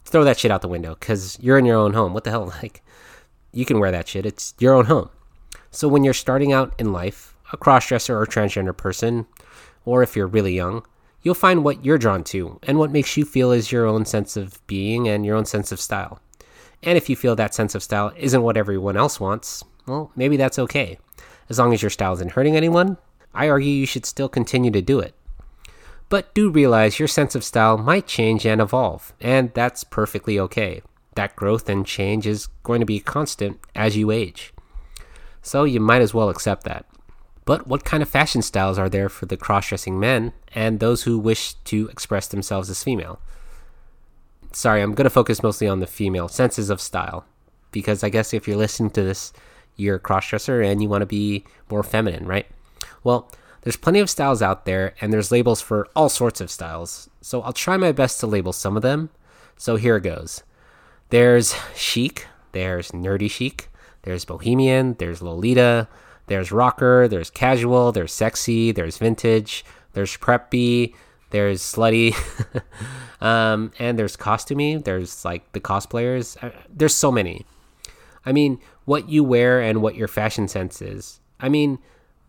Throw 0.05 0.25
that 0.25 0.39
shit 0.39 0.51
out 0.51 0.63
the 0.63 0.69
window 0.69 0.97
because 0.99 1.39
you're 1.41 1.59
in 1.59 1.65
your 1.65 1.77
own 1.77 1.93
home. 1.93 2.15
What 2.15 2.25
the 2.25 2.31
hell? 2.31 2.53
Like, 2.63 2.83
you 3.53 3.65
can 3.65 3.79
wear 3.79 3.91
that 3.91 4.09
shit. 4.09 4.27
It's 4.27 4.55
your 4.59 4.75
own 4.75 4.85
home. 4.87 5.09
So 5.71 5.89
when 5.89 6.05
you're 6.05 6.15
starting 6.15 6.53
out 6.53 6.75
in 6.79 6.93
life, 6.93 7.35
a 7.53 7.57
crossdresser 7.57 8.11
or 8.11 8.27
transgender 8.27 8.77
person, 8.77 9.27
or 9.85 10.03
if 10.03 10.15
you're 10.15 10.27
really 10.27 10.55
young, 10.55 10.85
you'll 11.23 11.35
find 11.35 11.65
what 11.65 11.85
you're 11.85 11.99
drawn 11.99 12.23
to 12.25 12.59
and 12.65 12.79
what 12.79 12.91
makes 12.91 13.17
you 13.17 13.25
feel 13.25 13.53
is 13.53 13.73
your 13.73 13.87
own 13.87 14.05
sense 14.05 14.37
of 14.37 14.65
being 14.67 15.09
and 15.09 15.25
your 15.25 15.37
own 15.37 15.47
sense 15.47 15.73
of 15.73 15.81
style. 15.81 16.21
And 16.83 16.99
if 16.99 17.09
you 17.09 17.17
feel 17.17 17.35
that 17.37 17.55
sense 17.55 17.75
of 17.75 17.83
style 17.83 18.13
isn't 18.17 18.43
what 18.43 18.57
everyone 18.57 18.97
else 18.97 19.19
wants, 19.19 19.65
well, 19.87 20.13
maybe 20.17 20.37
that's 20.37 20.59
okay. 20.59 20.99
As 21.49 21.59
long 21.59 21.73
as 21.73 21.83
your 21.83 21.91
style 21.91 22.15
isn't 22.15 22.33
hurting 22.33 22.57
anyone, 22.57 22.99
I 23.35 23.49
argue 23.49 23.71
you 23.71 23.87
should 23.87 24.07
still 24.07 24.29
continue 24.29 24.71
to 24.71 24.83
do 24.83 24.99
it. 24.99 25.15
But 26.09 26.33
do 26.35 26.51
realize 26.51 26.99
your 26.99 27.09
sense 27.09 27.35
of 27.35 27.45
style 27.45 27.77
might 27.77 28.07
change 28.07 28.47
and 28.47 28.61
evolve, 28.61 29.13
and 29.21 29.53
that's 29.55 29.85
perfectly 29.85 30.39
okay. 30.39 30.83
That 31.17 31.37
growth 31.37 31.69
and 31.69 31.87
change 31.87 32.27
is 32.27 32.49
going 32.63 32.81
to 32.81 32.87
be 32.87 33.01
constant 33.01 33.59
as 33.75 33.97
you 33.97 34.11
age. 34.11 34.53
So 35.43 35.65
you 35.65 35.81
might 35.81 36.03
as 36.03 36.15
well 36.15 36.29
accept 36.29 36.65
that. 36.65 36.87
But 37.45 37.67
what 37.67 37.85
kind 37.85 38.03
of 38.03 38.09
fashion 38.09 38.43
styles 38.43 38.79
are 38.79 38.89
there 38.89 39.09
for 39.09 39.27
the 39.27 39.37
cross 39.37 39.69
dressing 39.69 39.99
men 39.99 40.33
and 40.53 40.81
those 40.81 41.05
who 41.05 41.19
wish 41.19 41.55
to 41.55 41.89
express 41.89 42.27
themselves 42.27 42.69
as 42.69 42.83
female? 42.83 43.21
Sorry, 44.53 44.83
I'm 44.83 44.95
going 44.95 45.05
to 45.05 45.11
focus 45.11 45.43
mostly 45.43 45.69
on 45.69 45.81
the 45.81 45.87
female 45.87 46.29
senses 46.29 46.71
of 46.71 46.81
style 46.81 47.25
because 47.71 48.03
I 48.03 48.09
guess 48.09 48.35
if 48.35 48.49
you're 48.49 48.57
listening 48.57 48.91
to 48.91 49.03
this, 49.03 49.33
you're 49.77 49.97
a 49.97 50.01
cross 50.01 50.29
dresser 50.29 50.63
and 50.63 50.83
you 50.83 50.89
want 50.89 51.03
to 51.03 51.07
be 51.07 51.45
more 51.71 51.83
feminine, 51.83 52.27
right? 52.27 52.47
Well, 53.05 53.31
there's 53.63 53.77
plenty 53.77 54.01
of 54.01 54.09
styles 54.09 54.43
out 54.43 54.65
there, 54.65 54.95
and 55.01 55.13
there's 55.13 55.33
labels 55.33 55.61
for 55.61 55.89
all 55.97 56.09
sorts 56.09 56.41
of 56.41 56.53
styles. 56.53 57.11
So 57.21 57.43
I'll 57.43 57.53
try 57.53 57.77
my 57.77 57.91
best 57.91 58.21
to 58.21 58.27
label 58.27 58.53
some 58.53 58.77
of 58.77 58.83
them. 58.83 59.11
So 59.57 59.75
here 59.75 59.97
it 59.97 60.03
goes. 60.03 60.45
There's 61.11 61.55
chic, 61.75 62.27
there's 62.53 62.93
nerdy 62.93 63.31
chic, 63.31 63.69
there's 64.03 64.25
bohemian, 64.25 64.95
there's 64.99 65.21
Lolita, 65.21 65.89
there's 66.27 66.53
rocker, 66.53 67.09
there's 67.09 67.31
casual, 67.31 67.93
there's 67.93 68.13
sexy, 68.13 68.73
there's 68.73 68.99
vintage, 68.99 69.65
there's 69.95 70.17
preppy, 70.17 70.95
there's 71.31 71.61
slutty, 71.61 72.15
um, 73.21 73.73
and 73.79 73.99
there's 73.99 74.17
costumey. 74.17 74.83
There's 74.83 75.25
like 75.25 75.53
the 75.53 75.61
cosplayers. 75.61 76.43
Uh, 76.43 76.51
there's 76.69 76.95
so 76.95 77.11
many. 77.11 77.47
I 78.25 78.33
mean, 78.33 78.61
what 78.87 79.11
you 79.11 79.23
wear 79.23 79.61
and 79.61 79.83
what 79.83 79.97
your 79.97 80.09
fashion 80.09 80.49
sense 80.49 80.81
is. 80.81 81.21
I 81.39 81.51
mean, 81.51 81.79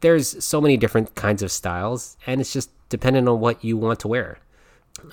there's 0.02 0.44
so 0.44 0.60
many 0.60 0.76
different 0.76 1.16
kinds 1.16 1.42
of 1.42 1.52
styles, 1.52 2.18
and 2.28 2.42
it's 2.42 2.52
just 2.52 2.70
dependent 2.90 3.30
on 3.30 3.40
what 3.40 3.64
you 3.64 3.78
want 3.78 4.00
to 4.02 4.08
wear. 4.10 4.40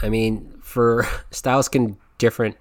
I 0.02 0.08
mean, 0.08 0.58
for 0.60 1.06
styles 1.30 1.68
can 1.68 1.96
different 2.18 2.56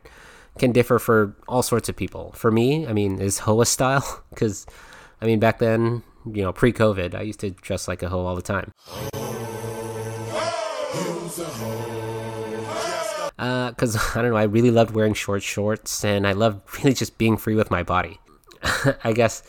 can 0.59 0.71
differ 0.71 0.99
for 0.99 1.35
all 1.47 1.63
sorts 1.63 1.89
of 1.89 1.95
people. 1.95 2.31
For 2.33 2.51
me, 2.51 2.85
I 2.85 2.93
mean, 2.93 3.19
is 3.19 3.39
hoe 3.39 3.61
a 3.61 3.65
style? 3.65 4.23
Because, 4.29 4.65
I 5.21 5.25
mean, 5.25 5.39
back 5.39 5.59
then, 5.59 6.03
you 6.25 6.43
know, 6.43 6.51
pre-COVID, 6.51 7.15
I 7.15 7.21
used 7.21 7.39
to 7.41 7.51
dress 7.51 7.87
like 7.87 8.01
a 8.03 8.09
hoe 8.09 8.25
all 8.25 8.35
the 8.35 8.41
time. 8.41 8.71
Because 13.37 13.95
uh, 13.95 13.99
I 14.15 14.21
don't 14.21 14.31
know, 14.31 14.37
I 14.37 14.43
really 14.43 14.71
loved 14.71 14.91
wearing 14.95 15.13
short 15.13 15.43
shorts, 15.43 16.03
and 16.03 16.27
I 16.27 16.33
loved 16.33 16.61
really 16.77 16.93
just 16.93 17.17
being 17.17 17.37
free 17.37 17.55
with 17.55 17.71
my 17.71 17.83
body. 17.83 18.19
I 19.03 19.13
guess 19.13 19.43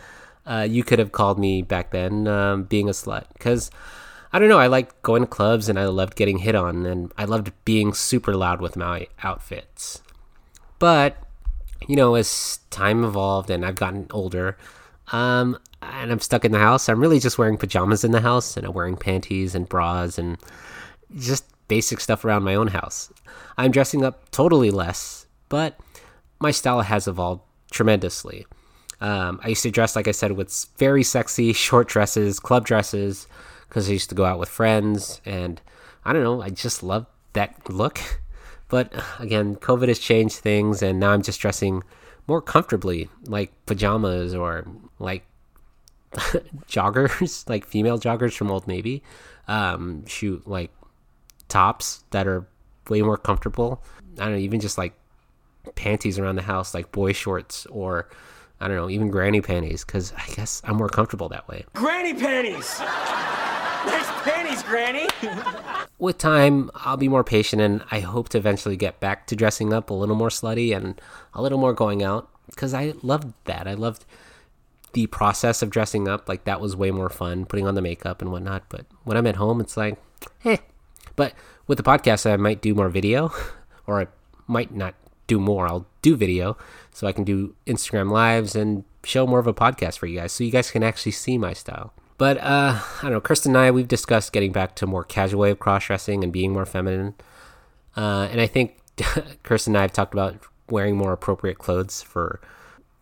uh, 0.46 0.66
you 0.68 0.84
could 0.84 0.98
have 0.98 1.12
called 1.12 1.38
me 1.38 1.62
back 1.62 1.90
then 1.90 2.26
um, 2.26 2.64
being 2.64 2.88
a 2.88 2.92
slut 2.92 3.24
because 3.32 3.70
I 4.32 4.38
don't 4.38 4.48
know. 4.48 4.58
I 4.58 4.66
liked 4.66 5.00
going 5.02 5.22
to 5.22 5.28
clubs 5.28 5.68
and 5.68 5.78
I 5.78 5.86
loved 5.86 6.16
getting 6.16 6.38
hit 6.38 6.54
on 6.54 6.86
and 6.86 7.12
I 7.16 7.24
loved 7.24 7.52
being 7.64 7.94
super 7.94 8.34
loud 8.34 8.60
with 8.60 8.76
my 8.76 9.06
outfits. 9.22 10.02
But 10.78 11.16
you 11.86 11.96
know, 11.96 12.14
as 12.14 12.58
time 12.70 13.04
evolved 13.04 13.50
and 13.50 13.64
I've 13.64 13.76
gotten 13.76 14.06
older, 14.10 14.56
um, 15.12 15.58
and 15.82 16.10
I'm 16.10 16.20
stuck 16.20 16.44
in 16.44 16.52
the 16.52 16.58
house, 16.58 16.88
I'm 16.88 17.00
really 17.00 17.20
just 17.20 17.38
wearing 17.38 17.58
pajamas 17.58 18.04
in 18.04 18.10
the 18.10 18.20
house 18.20 18.56
and 18.56 18.66
I'm 18.66 18.72
wearing 18.72 18.96
panties 18.96 19.54
and 19.54 19.68
bras 19.68 20.18
and 20.18 20.38
just 21.16 21.44
basic 21.68 22.00
stuff 22.00 22.24
around 22.24 22.42
my 22.42 22.54
own 22.54 22.68
house. 22.68 23.12
I'm 23.56 23.70
dressing 23.70 24.04
up 24.04 24.30
totally 24.30 24.70
less, 24.70 25.26
but 25.48 25.78
my 26.40 26.50
style 26.50 26.80
has 26.80 27.06
evolved 27.06 27.42
tremendously. 27.70 28.46
Um, 29.04 29.38
I 29.44 29.48
used 29.48 29.62
to 29.64 29.70
dress, 29.70 29.94
like 29.96 30.08
I 30.08 30.12
said, 30.12 30.32
with 30.32 30.66
very 30.78 31.02
sexy 31.02 31.52
short 31.66 31.88
dresses, 31.88 32.40
club 32.40 32.64
dresses, 32.64 33.26
because 33.68 33.88
I 33.88 33.92
used 33.92 34.08
to 34.08 34.14
go 34.14 34.24
out 34.24 34.38
with 34.38 34.48
friends. 34.48 35.20
And 35.26 35.60
I 36.06 36.14
don't 36.14 36.22
know, 36.22 36.40
I 36.40 36.48
just 36.48 36.82
love 36.82 37.06
that 37.34 37.68
look. 37.68 38.00
But 38.68 38.92
again, 39.20 39.56
COVID 39.56 39.88
has 39.88 39.98
changed 40.00 40.36
things, 40.36 40.82
and 40.82 40.98
now 40.98 41.12
I'm 41.12 41.22
just 41.22 41.38
dressing 41.38 41.84
more 42.26 42.40
comfortably, 42.40 43.08
like 43.26 43.52
pajamas 43.66 44.34
or 44.34 44.66
like 44.98 45.24
joggers, 46.66 47.48
like 47.48 47.66
female 47.66 48.00
joggers 48.00 48.34
from 48.34 48.50
Old 48.50 48.66
Navy. 48.66 49.02
Um, 49.46 50.04
shoot, 50.06 50.48
like 50.48 50.72
tops 51.46 52.04
that 52.10 52.26
are 52.26 52.48
way 52.88 53.02
more 53.02 53.18
comfortable. 53.18 53.84
I 54.18 54.24
don't 54.24 54.32
know, 54.32 54.38
even 54.38 54.60
just 54.60 54.78
like 54.78 54.94
panties 55.76 56.18
around 56.18 56.36
the 56.36 56.42
house, 56.42 56.74
like 56.74 56.90
boy 56.90 57.12
shorts 57.12 57.66
or 57.66 58.08
I 58.64 58.68
don't 58.68 58.78
know, 58.78 58.88
even 58.88 59.10
granny 59.10 59.42
panties, 59.42 59.84
because 59.84 60.14
I 60.16 60.26
guess 60.34 60.62
I'm 60.64 60.76
more 60.76 60.88
comfortable 60.88 61.28
that 61.28 61.46
way. 61.48 61.66
Granny 61.74 62.14
panties! 62.14 62.80
nice 62.80 64.10
panties, 64.22 64.62
Granny! 64.62 65.06
With 65.98 66.16
time, 66.16 66.70
I'll 66.74 66.96
be 66.96 67.08
more 67.08 67.22
patient 67.22 67.60
and 67.60 67.84
I 67.90 68.00
hope 68.00 68.30
to 68.30 68.38
eventually 68.38 68.78
get 68.78 69.00
back 69.00 69.26
to 69.26 69.36
dressing 69.36 69.74
up 69.74 69.90
a 69.90 69.94
little 69.94 70.16
more 70.16 70.30
slutty 70.30 70.74
and 70.74 70.98
a 71.34 71.42
little 71.42 71.58
more 71.58 71.74
going 71.74 72.02
out, 72.02 72.30
because 72.46 72.72
I 72.72 72.94
loved 73.02 73.34
that. 73.44 73.68
I 73.68 73.74
loved 73.74 74.06
the 74.94 75.08
process 75.08 75.60
of 75.60 75.68
dressing 75.68 76.08
up. 76.08 76.26
Like, 76.26 76.44
that 76.44 76.62
was 76.62 76.74
way 76.74 76.90
more 76.90 77.10
fun, 77.10 77.44
putting 77.44 77.66
on 77.66 77.74
the 77.74 77.82
makeup 77.82 78.22
and 78.22 78.32
whatnot. 78.32 78.64
But 78.70 78.86
when 79.02 79.18
I'm 79.18 79.26
at 79.26 79.36
home, 79.36 79.60
it's 79.60 79.76
like, 79.76 79.98
eh. 80.46 80.56
But 81.16 81.34
with 81.66 81.76
the 81.76 81.84
podcast, 81.84 82.24
I 82.30 82.36
might 82.38 82.62
do 82.62 82.74
more 82.74 82.88
video, 82.88 83.30
or 83.86 84.00
I 84.00 84.06
might 84.46 84.74
not 84.74 84.94
do 85.26 85.38
more. 85.38 85.66
I'll 85.66 85.86
do 86.02 86.16
video 86.16 86.56
so 86.92 87.06
I 87.06 87.12
can 87.12 87.24
do 87.24 87.54
Instagram 87.66 88.10
lives 88.10 88.54
and 88.54 88.84
show 89.04 89.26
more 89.26 89.38
of 89.38 89.46
a 89.46 89.54
podcast 89.54 89.98
for 89.98 90.06
you 90.06 90.18
guys 90.20 90.32
so 90.32 90.44
you 90.44 90.50
guys 90.50 90.70
can 90.70 90.82
actually 90.82 91.12
see 91.12 91.38
my 91.38 91.52
style. 91.52 91.92
But 92.16 92.38
uh, 92.38 92.80
I 92.80 93.02
don't 93.02 93.12
know, 93.12 93.20
Kirsten 93.20 93.56
and 93.56 93.58
I, 93.58 93.70
we've 93.70 93.88
discussed 93.88 94.32
getting 94.32 94.52
back 94.52 94.76
to 94.76 94.86
more 94.86 95.04
casual 95.04 95.40
way 95.40 95.50
of 95.50 95.58
cross 95.58 95.86
dressing 95.86 96.22
and 96.22 96.32
being 96.32 96.52
more 96.52 96.66
feminine. 96.66 97.14
Uh, 97.96 98.28
and 98.30 98.40
I 98.40 98.46
think 98.46 98.78
Kirsten 99.42 99.72
and 99.72 99.78
I 99.78 99.82
have 99.82 99.92
talked 99.92 100.14
about 100.14 100.36
wearing 100.70 100.96
more 100.96 101.12
appropriate 101.12 101.58
clothes 101.58 102.02
for 102.02 102.40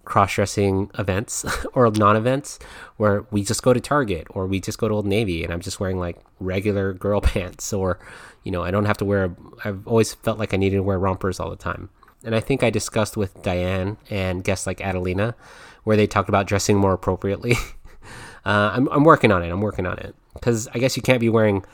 cross 0.04 0.34
dressing 0.34 0.90
events 0.98 1.44
or 1.74 1.90
non 1.90 2.16
events 2.16 2.58
where 2.96 3.24
we 3.30 3.44
just 3.44 3.62
go 3.62 3.72
to 3.72 3.80
Target 3.80 4.26
or 4.30 4.46
we 4.46 4.60
just 4.60 4.78
go 4.78 4.88
to 4.88 4.94
Old 4.94 5.06
Navy 5.06 5.44
and 5.44 5.52
I'm 5.52 5.60
just 5.60 5.78
wearing 5.78 5.98
like 5.98 6.18
regular 6.40 6.94
girl 6.94 7.20
pants 7.22 7.72
or, 7.72 7.98
you 8.44 8.50
know, 8.50 8.62
I 8.62 8.70
don't 8.70 8.86
have 8.86 8.98
to 8.98 9.04
wear, 9.04 9.36
I've 9.64 9.86
always 9.86 10.14
felt 10.14 10.38
like 10.38 10.54
I 10.54 10.56
needed 10.56 10.76
to 10.76 10.82
wear 10.82 10.98
rompers 10.98 11.38
all 11.38 11.50
the 11.50 11.56
time 11.56 11.90
and 12.24 12.34
I 12.34 12.40
think 12.40 12.62
I 12.62 12.70
discussed 12.70 13.16
with 13.16 13.42
Diane 13.42 13.96
and 14.10 14.44
guests 14.44 14.66
like 14.66 14.80
Adelina, 14.80 15.34
where 15.84 15.96
they 15.96 16.06
talked 16.06 16.28
about 16.28 16.46
dressing 16.46 16.76
more 16.76 16.92
appropriately. 16.92 17.52
uh, 18.44 18.72
I'm, 18.74 18.88
I'm 18.88 19.04
working 19.04 19.32
on 19.32 19.42
it. 19.42 19.50
I'm 19.50 19.60
working 19.60 19.86
on 19.86 19.98
it 19.98 20.14
because 20.34 20.68
I 20.74 20.78
guess 20.78 20.96
you 20.96 21.02
can't 21.02 21.20
be 21.20 21.28
wearing 21.28 21.64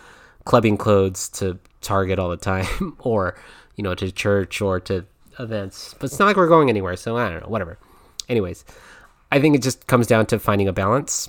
clubbing 0.45 0.76
clothes 0.76 1.28
to 1.28 1.59
Target 1.81 2.19
all 2.19 2.31
the 2.31 2.37
time, 2.37 2.97
or 2.99 3.38
you 3.76 3.85
know, 3.85 3.95
to 3.95 4.11
church 4.11 4.61
or 4.61 4.81
to 4.81 5.05
events. 5.38 5.95
But 5.95 6.07
it's 6.07 6.19
not 6.19 6.26
like 6.26 6.37
we're 6.37 6.49
going 6.49 6.69
anywhere, 6.69 6.97
so 6.97 7.17
I 7.17 7.28
don't 7.31 7.43
know. 7.43 7.49
Whatever. 7.49 7.78
Anyways, 8.28 8.64
I 9.31 9.40
think 9.40 9.55
it 9.55 9.62
just 9.62 9.87
comes 9.87 10.07
down 10.07 10.26
to 10.26 10.38
finding 10.38 10.69
a 10.69 10.73
balance. 10.73 11.28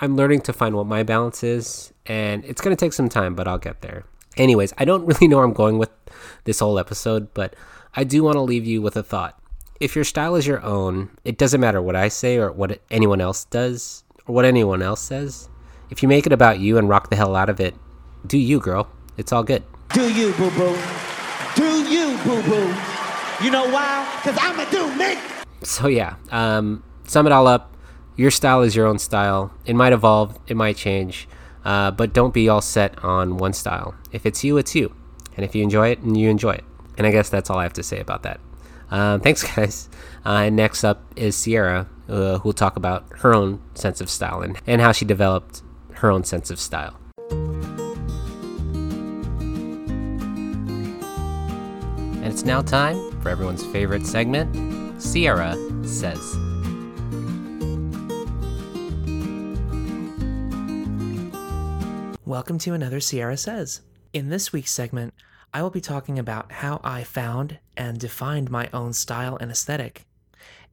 I'm 0.00 0.16
learning 0.16 0.42
to 0.42 0.52
find 0.52 0.74
what 0.74 0.86
my 0.86 1.02
balance 1.02 1.42
is, 1.42 1.92
and 2.06 2.44
it's 2.44 2.60
going 2.60 2.74
to 2.74 2.80
take 2.80 2.92
some 2.92 3.08
time, 3.08 3.34
but 3.34 3.48
I'll 3.48 3.58
get 3.58 3.82
there. 3.82 4.04
Anyways, 4.36 4.72
I 4.78 4.84
don't 4.84 5.04
really 5.06 5.28
know 5.28 5.36
where 5.36 5.44
I'm 5.44 5.52
going 5.52 5.78
with 5.78 5.90
this 6.44 6.60
whole 6.60 6.78
episode, 6.78 7.34
but 7.34 7.54
I 7.94 8.04
do 8.04 8.22
want 8.24 8.36
to 8.36 8.40
leave 8.40 8.64
you 8.64 8.80
with 8.80 8.96
a 8.96 9.02
thought. 9.02 9.38
If 9.78 9.94
your 9.94 10.04
style 10.04 10.34
is 10.34 10.46
your 10.46 10.62
own, 10.62 11.10
it 11.24 11.36
doesn't 11.36 11.60
matter 11.60 11.82
what 11.82 11.94
I 11.94 12.08
say 12.08 12.38
or 12.38 12.50
what 12.50 12.80
anyone 12.90 13.20
else 13.20 13.44
does 13.44 14.02
or 14.26 14.34
what 14.34 14.46
anyone 14.46 14.80
else 14.80 15.02
says. 15.02 15.50
If 15.90 16.02
you 16.02 16.08
make 16.08 16.24
it 16.24 16.32
about 16.32 16.58
you 16.58 16.78
and 16.78 16.88
rock 16.88 17.10
the 17.10 17.16
hell 17.16 17.36
out 17.36 17.50
of 17.50 17.60
it, 17.60 17.74
do 18.26 18.38
you, 18.38 18.60
girl. 18.60 18.88
It's 19.18 19.30
all 19.30 19.42
good. 19.42 19.62
Do 19.92 20.10
you, 20.10 20.32
boo 20.32 20.50
boo? 20.52 20.74
Do 21.54 21.82
you, 21.84 22.16
boo 22.24 22.42
boo? 22.44 22.74
You 23.44 23.50
know 23.50 23.68
why? 23.68 24.08
Because 24.22 24.38
I'ma 24.40 24.64
do 24.70 24.96
me. 24.96 25.18
So, 25.62 25.86
yeah, 25.88 26.14
um, 26.30 26.82
sum 27.04 27.26
it 27.26 27.32
all 27.32 27.46
up. 27.46 27.76
Your 28.16 28.30
style 28.30 28.62
is 28.62 28.74
your 28.74 28.86
own 28.86 28.98
style. 28.98 29.52
It 29.66 29.76
might 29.76 29.92
evolve, 29.92 30.38
it 30.46 30.56
might 30.56 30.76
change, 30.78 31.28
uh, 31.66 31.90
but 31.90 32.14
don't 32.14 32.32
be 32.32 32.48
all 32.48 32.62
set 32.62 33.04
on 33.04 33.36
one 33.36 33.52
style. 33.52 33.94
If 34.12 34.24
it's 34.24 34.42
you, 34.42 34.56
it's 34.56 34.74
you. 34.74 34.94
And 35.36 35.44
if 35.44 35.54
you 35.54 35.62
enjoy 35.62 35.88
it, 35.88 35.98
and 35.98 36.16
you 36.16 36.30
enjoy 36.30 36.52
it. 36.52 36.64
And 36.98 37.06
I 37.06 37.10
guess 37.10 37.28
that's 37.28 37.50
all 37.50 37.58
I 37.58 37.62
have 37.62 37.72
to 37.74 37.82
say 37.82 38.00
about 38.00 38.22
that. 38.24 38.40
Um, 38.90 39.20
thanks, 39.20 39.42
guys. 39.56 39.88
Uh, 40.24 40.50
next 40.50 40.84
up 40.84 41.02
is 41.16 41.34
Sierra, 41.36 41.88
uh, 42.08 42.38
who'll 42.38 42.52
talk 42.52 42.76
about 42.76 43.06
her 43.18 43.34
own 43.34 43.60
sense 43.74 44.00
of 44.00 44.10
style 44.10 44.42
and, 44.42 44.60
and 44.66 44.80
how 44.80 44.92
she 44.92 45.04
developed 45.04 45.62
her 45.94 46.10
own 46.10 46.24
sense 46.24 46.50
of 46.50 46.60
style. 46.60 46.98
And 52.22 52.26
it's 52.26 52.44
now 52.44 52.60
time 52.60 53.20
for 53.20 53.30
everyone's 53.30 53.64
favorite 53.66 54.06
segment 54.06 55.02
Sierra 55.02 55.56
Says. 55.84 56.36
Welcome 62.24 62.58
to 62.60 62.74
another 62.74 63.00
Sierra 63.00 63.36
Says. 63.36 63.80
In 64.12 64.28
this 64.28 64.52
week's 64.52 64.70
segment, 64.70 65.12
I 65.54 65.62
will 65.62 65.70
be 65.70 65.80
talking 65.80 66.18
about 66.18 66.50
how 66.50 66.80
I 66.82 67.04
found 67.04 67.58
and 67.76 67.98
defined 67.98 68.50
my 68.50 68.70
own 68.72 68.92
style 68.92 69.36
and 69.40 69.50
aesthetic. 69.50 70.06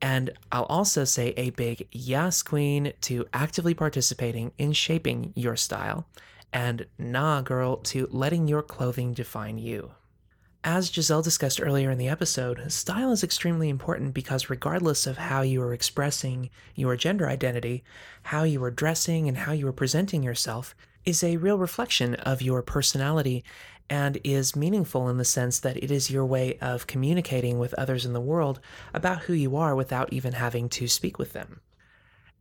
And 0.02 0.32
I'll 0.52 0.64
also 0.64 1.04
say 1.04 1.34
a 1.36 1.50
big 1.50 1.88
yes, 1.92 2.42
queen, 2.42 2.94
to 3.02 3.26
actively 3.34 3.74
participating 3.74 4.54
in 4.58 4.72
shaping 4.72 5.34
your 5.36 5.58
style, 5.58 6.08
and 6.54 6.86
nah, 6.98 7.42
girl, 7.42 7.78
to 7.78 8.08
letting 8.10 8.48
your 8.48 8.62
clothing 8.62 9.14
define 9.14 9.58
you. 9.58 9.92
As 10.64 10.88
Giselle 10.88 11.22
discussed 11.22 11.62
earlier 11.62 11.92
in 11.92 11.98
the 11.98 12.10
episode, 12.10 12.72
style 12.72 13.12
is 13.12 13.24
extremely 13.24 13.70
important 13.70 14.14
because 14.14 14.50
regardless 14.50 15.08
of 15.08 15.18
how 15.18 15.42
you 15.42 15.62
are 15.62 15.74
expressing 15.74 16.50
your 16.76 16.96
gender 16.96 17.28
identity, 17.30 17.84
how 18.24 18.44
you 18.44 18.64
are 18.64 18.72
dressing, 18.72 19.28
and 19.28 19.38
how 19.38 19.52
you 19.52 19.68
are 19.68 19.74
presenting 19.74 20.24
yourself 20.24 20.76
is 21.06 21.24
a 21.24 21.38
real 21.38 21.58
reflection 21.58 22.16
of 22.16 22.42
your 22.42 22.62
personality 22.62 23.44
and 23.90 24.20
is 24.24 24.56
meaningful 24.56 25.10
in 25.10 25.18
the 25.18 25.26
sense 25.26 25.60
that 25.60 25.78
it 25.78 25.92
is 25.92 26.12
your 26.12 26.26
way 26.26 26.58
of 26.60 26.88
communicating 26.88 27.58
with 27.58 27.74
others 27.74 28.06
in 28.06 28.14
the 28.14 28.22
world 28.22 28.60
about 28.94 29.24
who 29.24 29.34
you 29.34 29.56
are 29.56 29.76
without 29.76 30.14
even 30.14 30.34
having 30.34 30.70
to 30.70 30.88
speak 30.88 31.18
with 31.18 31.34
them. 31.34 31.62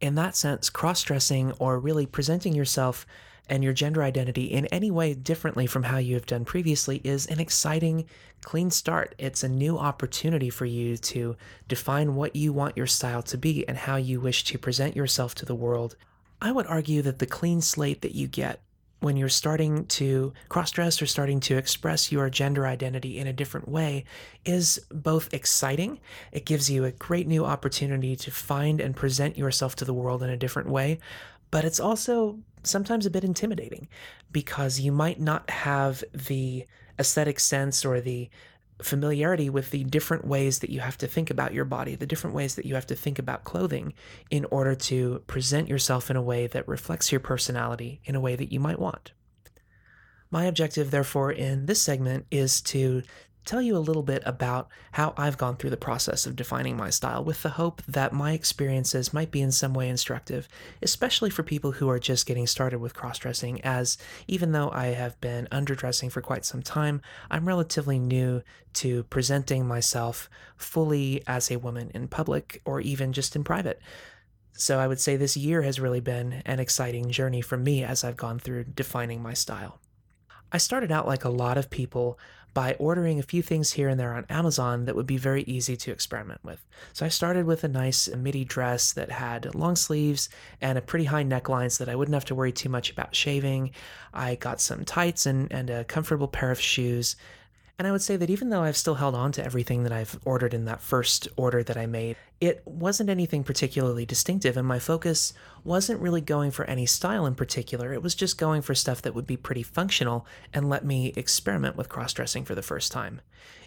In 0.00 0.14
that 0.14 0.36
sense, 0.36 0.70
cross 0.70 1.02
dressing 1.02 1.52
or 1.58 1.78
really 1.78 2.06
presenting 2.06 2.54
yourself 2.54 3.06
and 3.48 3.64
your 3.64 3.72
gender 3.72 4.02
identity 4.02 4.44
in 4.44 4.66
any 4.66 4.90
way 4.90 5.14
differently 5.14 5.66
from 5.66 5.84
how 5.84 5.96
you 5.96 6.14
have 6.14 6.26
done 6.26 6.44
previously 6.44 7.00
is 7.02 7.26
an 7.26 7.40
exciting, 7.40 8.04
clean 8.42 8.70
start. 8.70 9.14
It's 9.18 9.42
a 9.42 9.48
new 9.48 9.78
opportunity 9.78 10.50
for 10.50 10.66
you 10.66 10.96
to 10.98 11.36
define 11.66 12.14
what 12.14 12.36
you 12.36 12.52
want 12.52 12.76
your 12.76 12.86
style 12.86 13.22
to 13.22 13.38
be 13.38 13.66
and 13.66 13.76
how 13.76 13.96
you 13.96 14.20
wish 14.20 14.44
to 14.44 14.58
present 14.58 14.94
yourself 14.94 15.34
to 15.36 15.46
the 15.46 15.54
world. 15.54 15.96
I 16.40 16.52
would 16.52 16.66
argue 16.66 17.02
that 17.02 17.18
the 17.18 17.26
clean 17.26 17.60
slate 17.60 18.02
that 18.02 18.14
you 18.14 18.28
get 18.28 18.60
when 19.00 19.16
you're 19.16 19.28
starting 19.28 19.86
to 19.86 20.32
cross 20.48 20.70
dress 20.72 21.00
or 21.00 21.06
starting 21.06 21.40
to 21.40 21.56
express 21.56 22.10
your 22.10 22.28
gender 22.28 22.66
identity 22.66 23.18
in 23.18 23.26
a 23.26 23.32
different 23.32 23.68
way 23.68 24.04
is 24.44 24.80
both 24.90 25.32
exciting. 25.32 26.00
It 26.32 26.44
gives 26.44 26.68
you 26.68 26.84
a 26.84 26.92
great 26.92 27.26
new 27.26 27.44
opportunity 27.44 28.16
to 28.16 28.30
find 28.30 28.80
and 28.80 28.96
present 28.96 29.38
yourself 29.38 29.76
to 29.76 29.84
the 29.84 29.94
world 29.94 30.22
in 30.22 30.30
a 30.30 30.36
different 30.36 30.68
way, 30.68 30.98
but 31.50 31.64
it's 31.64 31.80
also 31.80 32.38
sometimes 32.64 33.06
a 33.06 33.10
bit 33.10 33.24
intimidating 33.24 33.88
because 34.32 34.80
you 34.80 34.90
might 34.90 35.20
not 35.20 35.48
have 35.48 36.02
the 36.12 36.66
aesthetic 36.98 37.38
sense 37.38 37.84
or 37.84 38.00
the 38.00 38.28
familiarity 38.82 39.50
with 39.50 39.70
the 39.70 39.84
different 39.84 40.24
ways 40.24 40.60
that 40.60 40.70
you 40.70 40.80
have 40.80 40.98
to 40.98 41.06
think 41.06 41.30
about 41.30 41.52
your 41.52 41.64
body, 41.64 41.94
the 41.94 42.06
different 42.06 42.34
ways 42.34 42.54
that 42.54 42.64
you 42.64 42.74
have 42.74 42.86
to 42.86 42.94
think 42.94 43.18
about 43.18 43.44
clothing 43.44 43.92
in 44.30 44.44
order 44.50 44.74
to 44.74 45.22
present 45.26 45.68
yourself 45.68 46.10
in 46.10 46.16
a 46.16 46.22
way 46.22 46.46
that 46.46 46.68
reflects 46.68 47.10
your 47.10 47.20
personality 47.20 48.00
in 48.04 48.14
a 48.14 48.20
way 48.20 48.36
that 48.36 48.52
you 48.52 48.60
might 48.60 48.78
want. 48.78 49.12
My 50.30 50.44
objective, 50.44 50.90
therefore, 50.90 51.32
in 51.32 51.66
this 51.66 51.80
segment 51.80 52.26
is 52.30 52.60
to 52.62 53.02
tell 53.44 53.62
you 53.62 53.76
a 53.76 53.78
little 53.78 54.02
bit 54.02 54.22
about 54.26 54.68
how 54.92 55.14
I've 55.16 55.38
gone 55.38 55.56
through 55.56 55.70
the 55.70 55.76
process 55.76 56.26
of 56.26 56.36
defining 56.36 56.76
my 56.76 56.90
style 56.90 57.24
with 57.24 57.42
the 57.42 57.50
hope 57.50 57.82
that 57.88 58.12
my 58.12 58.32
experiences 58.32 59.14
might 59.14 59.30
be 59.30 59.40
in 59.40 59.52
some 59.52 59.72
way 59.72 59.88
instructive, 59.88 60.48
especially 60.82 61.30
for 61.30 61.42
people 61.42 61.72
who 61.72 61.88
are 61.88 61.98
just 61.98 62.26
getting 62.26 62.46
started 62.46 62.78
with 62.78 62.94
cross 62.94 63.18
dressing. 63.18 63.60
As 63.62 63.96
even 64.26 64.52
though 64.52 64.70
I 64.70 64.86
have 64.88 65.20
been 65.20 65.48
underdressing 65.50 66.12
for 66.12 66.20
quite 66.20 66.44
some 66.44 66.62
time, 66.62 67.00
I'm 67.30 67.48
relatively 67.48 67.98
new 67.98 68.42
to 68.74 69.04
presenting 69.04 69.66
myself 69.66 70.28
fully 70.56 71.22
as 71.26 71.50
a 71.50 71.58
woman 71.58 71.90
in 71.94 72.08
public 72.08 72.60
or 72.64 72.80
even 72.80 73.12
just 73.12 73.34
in 73.34 73.44
private. 73.44 73.80
So 74.52 74.78
I 74.78 74.88
would 74.88 75.00
say 75.00 75.16
this 75.16 75.36
year 75.36 75.62
has 75.62 75.80
really 75.80 76.00
been 76.00 76.42
an 76.44 76.58
exciting 76.58 77.10
journey 77.10 77.40
for 77.40 77.56
me 77.56 77.84
as 77.84 78.02
I've 78.02 78.16
gone 78.16 78.38
through 78.38 78.64
defining 78.64 79.22
my 79.22 79.32
style. 79.32 79.78
I 80.50 80.58
started 80.58 80.90
out 80.90 81.06
like 81.06 81.24
a 81.24 81.30
lot 81.30 81.58
of 81.58 81.70
people 81.70 82.18
by 82.54 82.74
ordering 82.74 83.18
a 83.18 83.22
few 83.22 83.42
things 83.42 83.72
here 83.72 83.88
and 83.88 84.00
there 84.00 84.14
on 84.14 84.24
Amazon 84.28 84.84
that 84.86 84.96
would 84.96 85.06
be 85.06 85.16
very 85.16 85.42
easy 85.42 85.76
to 85.76 85.90
experiment 85.90 86.40
with. 86.42 86.64
So 86.92 87.06
I 87.06 87.08
started 87.08 87.46
with 87.46 87.64
a 87.64 87.68
nice 87.68 88.08
midi 88.08 88.44
dress 88.44 88.92
that 88.92 89.10
had 89.10 89.54
long 89.54 89.76
sleeves 89.76 90.28
and 90.60 90.76
a 90.76 90.82
pretty 90.82 91.04
high 91.04 91.24
neckline 91.24 91.70
so 91.70 91.84
that 91.84 91.90
I 91.90 91.96
wouldn't 91.96 92.14
have 92.14 92.24
to 92.26 92.34
worry 92.34 92.52
too 92.52 92.68
much 92.68 92.90
about 92.90 93.14
shaving. 93.14 93.72
I 94.12 94.34
got 94.36 94.60
some 94.60 94.84
tights 94.84 95.26
and, 95.26 95.52
and 95.52 95.70
a 95.70 95.84
comfortable 95.84 96.28
pair 96.28 96.50
of 96.50 96.60
shoes. 96.60 97.16
And 97.78 97.86
I 97.86 97.92
would 97.92 98.02
say 98.02 98.16
that 98.16 98.28
even 98.28 98.48
though 98.48 98.64
I've 98.64 98.76
still 98.76 98.96
held 98.96 99.14
on 99.14 99.30
to 99.32 99.44
everything 99.44 99.84
that 99.84 99.92
I've 99.92 100.18
ordered 100.24 100.52
in 100.52 100.64
that 100.64 100.80
first 100.80 101.28
order 101.36 101.62
that 101.62 101.76
I 101.76 101.86
made, 101.86 102.16
it 102.40 102.60
wasn't 102.64 103.08
anything 103.08 103.44
particularly 103.44 104.04
distinctive, 104.04 104.56
and 104.56 104.66
my 104.66 104.80
focus 104.80 105.32
wasn't 105.62 106.00
really 106.00 106.20
going 106.20 106.50
for 106.50 106.64
any 106.64 106.86
style 106.86 107.24
in 107.24 107.36
particular. 107.36 107.92
It 107.92 108.02
was 108.02 108.16
just 108.16 108.36
going 108.36 108.62
for 108.62 108.74
stuff 108.74 109.00
that 109.02 109.14
would 109.14 109.28
be 109.28 109.36
pretty 109.36 109.62
functional 109.62 110.26
and 110.52 110.68
let 110.68 110.84
me 110.84 111.12
experiment 111.14 111.76
with 111.76 111.88
cross 111.88 112.12
dressing 112.12 112.44
for 112.44 112.56
the 112.56 112.62
first 112.62 112.90
time. 112.90 113.20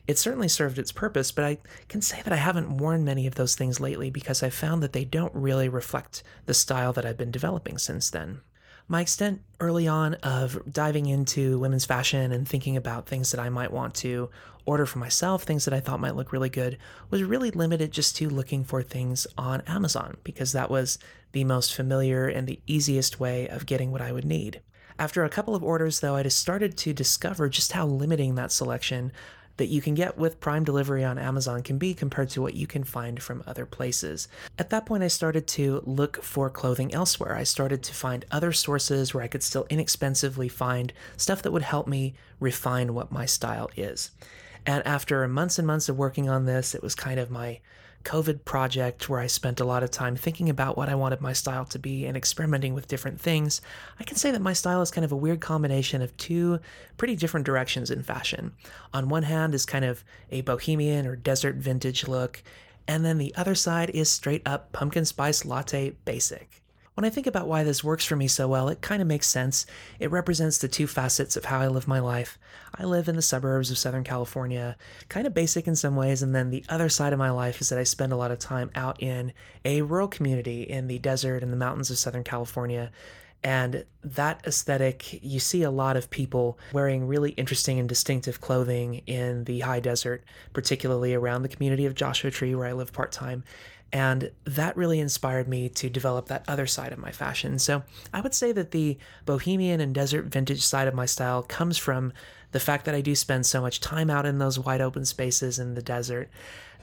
It 0.08 0.18
certainly 0.18 0.50
served 0.50 0.78
its 0.78 0.92
purpose, 0.92 1.32
but 1.32 1.46
I 1.46 1.60
can 1.88 2.02
say 2.02 2.22
that 2.22 2.34
I 2.34 2.38
haven't 2.38 2.80
worn 2.80 3.06
many 3.06 3.28
of 3.28 3.36
those 3.36 3.56
things 3.56 3.80
lately 3.80 4.10
because 4.10 4.44
I've 4.44 4.54
found 4.54 4.84
that 4.84 4.92
they 4.92 5.06
don't 5.06 5.34
really 5.34 5.70
reflect 5.70 6.22
the 6.48 6.54
style 6.54 6.92
that 6.94 7.06
I've 7.06 7.18
been 7.18 7.32
developing 7.32 7.78
since 7.78 8.10
then 8.10 8.42
my 8.92 9.00
extent 9.00 9.42
early 9.62 9.88
on 9.88 10.16
of 10.16 10.62
diving 10.70 11.06
into 11.06 11.58
women's 11.60 11.86
fashion 11.86 12.34
and 12.34 12.46
thinking 12.46 12.76
about 12.76 13.08
things 13.08 13.32
that 13.32 13.40
I 13.40 13.48
might 13.48 13.72
want 13.72 13.94
to 13.96 14.30
order 14.66 14.86
for 14.86 15.00
myself, 15.00 15.44
things 15.44 15.64
that 15.64 15.74
I 15.74 15.80
thought 15.80 16.02
might 16.02 16.18
look 16.18 16.34
really 16.34 16.50
good, 16.50 16.78
was 17.10 17.24
really 17.24 17.52
limited 17.52 17.92
just 17.92 18.18
to 18.18 18.28
looking 18.28 18.66
for 18.66 18.84
things 18.84 19.26
on 19.38 19.62
Amazon 19.62 20.18
because 20.26 20.52
that 20.52 20.70
was 20.70 21.00
the 21.32 21.46
most 21.46 21.74
familiar 21.74 22.28
and 22.28 22.46
the 22.46 22.60
easiest 22.68 23.18
way 23.18 23.48
of 23.48 23.66
getting 23.66 23.94
what 23.94 24.02
I 24.02 24.12
would 24.12 24.26
need. 24.26 24.60
After 25.00 25.24
a 25.24 25.30
couple 25.30 25.56
of 25.56 25.64
orders, 25.64 26.02
though, 26.02 26.18
I 26.18 26.24
just 26.24 26.40
started 26.40 26.76
to 26.80 26.92
discover 26.94 27.48
just 27.48 27.72
how 27.72 27.86
limiting 27.86 28.36
that 28.36 28.52
selection 28.52 29.14
that 29.58 29.68
you 29.68 29.82
can 29.82 29.94
get 29.94 30.18
with 30.18 30.40
Prime 30.40 30.64
delivery 30.64 31.04
on 31.04 31.18
Amazon 31.18 31.62
can 31.64 31.78
be 31.78 31.94
compared 31.94 32.30
to 32.32 32.42
what 32.42 32.54
you 32.54 32.68
can 32.68 32.84
find 32.84 33.22
from 33.22 33.44
other 33.46 33.66
places. 33.66 34.28
At 34.58 34.70
that 34.72 34.86
point, 34.86 35.04
I 35.04 35.08
started 35.08 35.48
to 35.48 35.82
look 35.86 36.24
for 36.24 36.50
clothing 36.50 36.94
elsewhere. 36.94 37.36
I 37.36 37.44
started 37.44 37.84
to 37.84 37.94
find 37.94 38.26
other 38.32 38.52
sources 38.52 39.14
where 39.14 39.24
I 39.24 39.28
could 39.28 39.44
still 39.44 39.68
inexpensively 39.70 40.50
find 40.50 40.94
stuff 41.18 41.42
that 41.44 41.52
would 41.52 41.62
help 41.62 41.88
me 41.88 42.16
refine 42.40 42.94
what 42.94 43.12
my 43.12 43.26
style 43.26 43.70
is. 43.76 44.12
And 44.66 44.86
after 44.86 45.28
months 45.28 45.58
and 45.58 45.68
months 45.68 45.90
of 45.90 45.98
working 45.98 46.30
on 46.30 46.46
this, 46.46 46.76
it 46.76 46.84
was 46.84 46.96
kind 46.96 47.20
of 47.20 47.32
my 47.32 47.60
COVID 48.04 48.46
project 48.46 49.10
where 49.10 49.20
I 49.20 49.28
spent 49.28 49.60
a 49.60 49.66
lot 49.66 49.84
of 49.84 49.92
time 49.92 50.16
thinking 50.16 50.50
about 50.50 50.78
what 50.78 50.90
I 50.90 50.96
wanted 50.96 51.22
my 51.22 51.34
style 51.34 51.66
to 51.66 51.80
be 51.80 52.06
and 52.06 52.18
experimenting 52.18 52.74
with 52.74 52.88
different 52.88 53.20
things, 53.20 53.62
I 54.00 54.04
can 54.04 54.18
say 54.18 54.32
that 54.32 54.42
my 54.42 54.54
style 54.54 54.82
is 54.82 54.92
kind 54.92 55.06
of 55.06 55.12
a 55.12 55.18
weird 55.18 55.42
combination 55.42 56.02
of 56.02 56.16
two 56.18 56.60
pretty 56.98 57.16
different 57.16 57.46
directions 57.46 57.92
in 57.92 58.04
fashion. 58.04 58.54
On 58.94 59.10
one 59.10 59.24
hand 59.24 59.54
is 59.54 59.66
kind 59.66 59.86
of 59.86 60.04
a 60.32 60.42
bohemian 60.42 61.06
or 61.06 61.16
desert 61.16 61.56
vintage 61.56 62.08
look, 62.08 62.44
and 62.88 63.06
then 63.06 63.18
the 63.18 63.34
other 63.36 63.56
side 63.56 63.90
is 63.92 64.10
straight 64.10 64.42
up 64.46 64.72
pumpkin 64.72 65.06
spice 65.06 65.46
latte 65.46 65.92
basic. 66.06 66.61
When 67.02 67.10
I 67.10 67.16
think 67.16 67.26
about 67.26 67.48
why 67.48 67.64
this 67.64 67.84
works 67.84 68.06
for 68.06 68.16
me 68.16 68.28
so 68.28 68.48
well, 68.48 68.70
it 68.70 68.82
kind 68.82 69.02
of 69.02 69.08
makes 69.08 69.26
sense. 69.26 69.66
It 70.00 70.12
represents 70.12 70.60
the 70.60 70.68
two 70.68 70.86
facets 70.86 71.36
of 71.36 71.46
how 71.46 71.60
I 71.60 71.66
live 71.66 71.88
my 71.88 71.98
life. 71.98 72.38
I 72.76 72.84
live 72.84 73.08
in 73.08 73.16
the 73.16 73.24
suburbs 73.24 73.72
of 73.72 73.80
Southern 73.80 74.04
California, 74.04 74.78
kind 75.10 75.26
of 75.26 75.34
basic 75.34 75.66
in 75.66 75.76
some 75.76 75.96
ways, 75.96 76.22
and 76.22 76.36
then 76.36 76.52
the 76.52 76.64
other 76.70 76.90
side 76.90 77.12
of 77.12 77.18
my 77.18 77.32
life 77.32 77.60
is 77.60 77.70
that 77.70 77.80
I 77.80 77.86
spend 77.86 78.14
a 78.14 78.18
lot 78.18 78.30
of 78.30 78.38
time 78.38 78.70
out 78.76 79.02
in 79.02 79.34
a 79.66 79.82
rural 79.82 80.08
community 80.08 80.62
in 80.62 80.86
the 80.86 81.00
desert 81.00 81.42
and 81.42 81.52
the 81.52 81.58
mountains 81.58 81.90
of 81.90 81.98
Southern 81.98 82.24
California. 82.24 82.92
And 83.44 83.84
that 84.04 84.46
aesthetic, 84.46 85.24
you 85.24 85.40
see 85.40 85.64
a 85.64 85.72
lot 85.72 85.98
of 85.98 86.12
people 86.12 86.60
wearing 86.72 87.08
really 87.08 87.32
interesting 87.32 87.80
and 87.80 87.90
distinctive 87.90 88.42
clothing 88.42 89.02
in 89.08 89.46
the 89.46 89.62
high 89.62 89.80
desert, 89.80 90.24
particularly 90.54 91.16
around 91.16 91.42
the 91.42 91.50
community 91.50 91.88
of 91.88 91.96
Joshua 91.96 92.30
Tree, 92.30 92.54
where 92.54 92.68
I 92.68 92.74
live 92.74 92.94
part 92.94 93.12
time. 93.12 93.44
And 93.94 94.32
that 94.46 94.78
really 94.78 95.00
inspired 95.00 95.48
me 95.48 95.68
to 95.70 95.90
develop 95.90 96.28
that 96.28 96.46
other 96.48 96.66
side 96.66 96.94
of 96.94 97.00
my 97.00 97.12
fashion. 97.12 97.60
So 97.60 97.84
I 98.14 98.22
would 98.22 98.34
say 98.34 98.52
that 98.54 98.72
the 98.72 98.98
bohemian 99.26 99.82
and 99.82 99.94
desert 99.94 100.26
vintage 100.26 100.62
side 100.62 100.88
of 100.88 100.94
my 100.94 101.06
style 101.06 101.44
comes 101.44 101.78
from 101.78 102.14
the 102.52 102.60
fact 102.60 102.86
that 102.86 102.96
I 102.96 103.02
do 103.02 103.16
spend 103.16 103.46
so 103.46 103.62
much 103.62 103.82
time 103.82 104.10
out 104.10 104.26
in 104.26 104.38
those 104.38 104.60
wide 104.60 104.82
open 104.82 105.06
spaces 105.06 105.60
in 105.60 105.74
the 105.74 105.82
desert. 105.82 106.30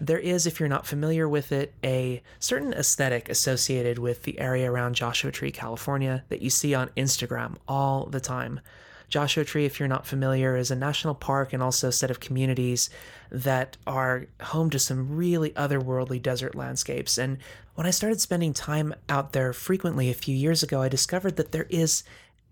There 0.01 0.18
is, 0.18 0.47
if 0.47 0.61
you're 0.61 0.68
not 0.68 0.87
familiar 0.87 1.29
with 1.29 1.51
it, 1.51 1.75
a 1.83 2.23
certain 2.38 2.73
aesthetic 2.73 3.29
associated 3.29 3.99
with 3.99 4.23
the 4.23 4.38
area 4.38 4.71
around 4.71 4.94
Joshua 4.94 5.33
Tree, 5.33 5.51
California, 5.51 6.25
that 6.29 6.42
you 6.42 6.51
see 6.51 6.75
on 6.75 6.90
Instagram 6.97 7.57
all 7.66 8.07
the 8.07 8.21
time. 8.21 8.61
Joshua 9.09 9.44
Tree, 9.44 9.64
if 9.64 9.79
you're 9.79 9.88
not 9.88 10.07
familiar, 10.07 10.57
is 10.57 10.71
a 10.71 10.77
national 10.77 11.14
park 11.14 11.53
and 11.53 11.62
also 11.62 11.88
a 11.88 11.92
set 11.92 12.11
of 12.11 12.21
communities 12.21 12.90
that 13.31 13.77
are 13.87 14.27
home 14.40 14.71
to 14.71 14.79
some 14.79 15.16
really 15.16 15.51
otherworldly 15.51 16.21
desert 16.21 16.55
landscapes. 16.55 17.16
And 17.16 17.38
when 17.75 17.87
I 17.87 17.90
started 17.90 18.21
spending 18.21 18.53
time 18.53 18.94
out 19.09 19.33
there 19.33 19.53
frequently 19.53 20.11
a 20.11 20.14
few 20.14 20.37
years 20.37 20.62
ago, 20.62 20.83
I 20.83 20.88
discovered 20.88 21.37
that 21.37 21.53
there 21.53 21.66
is 21.71 22.03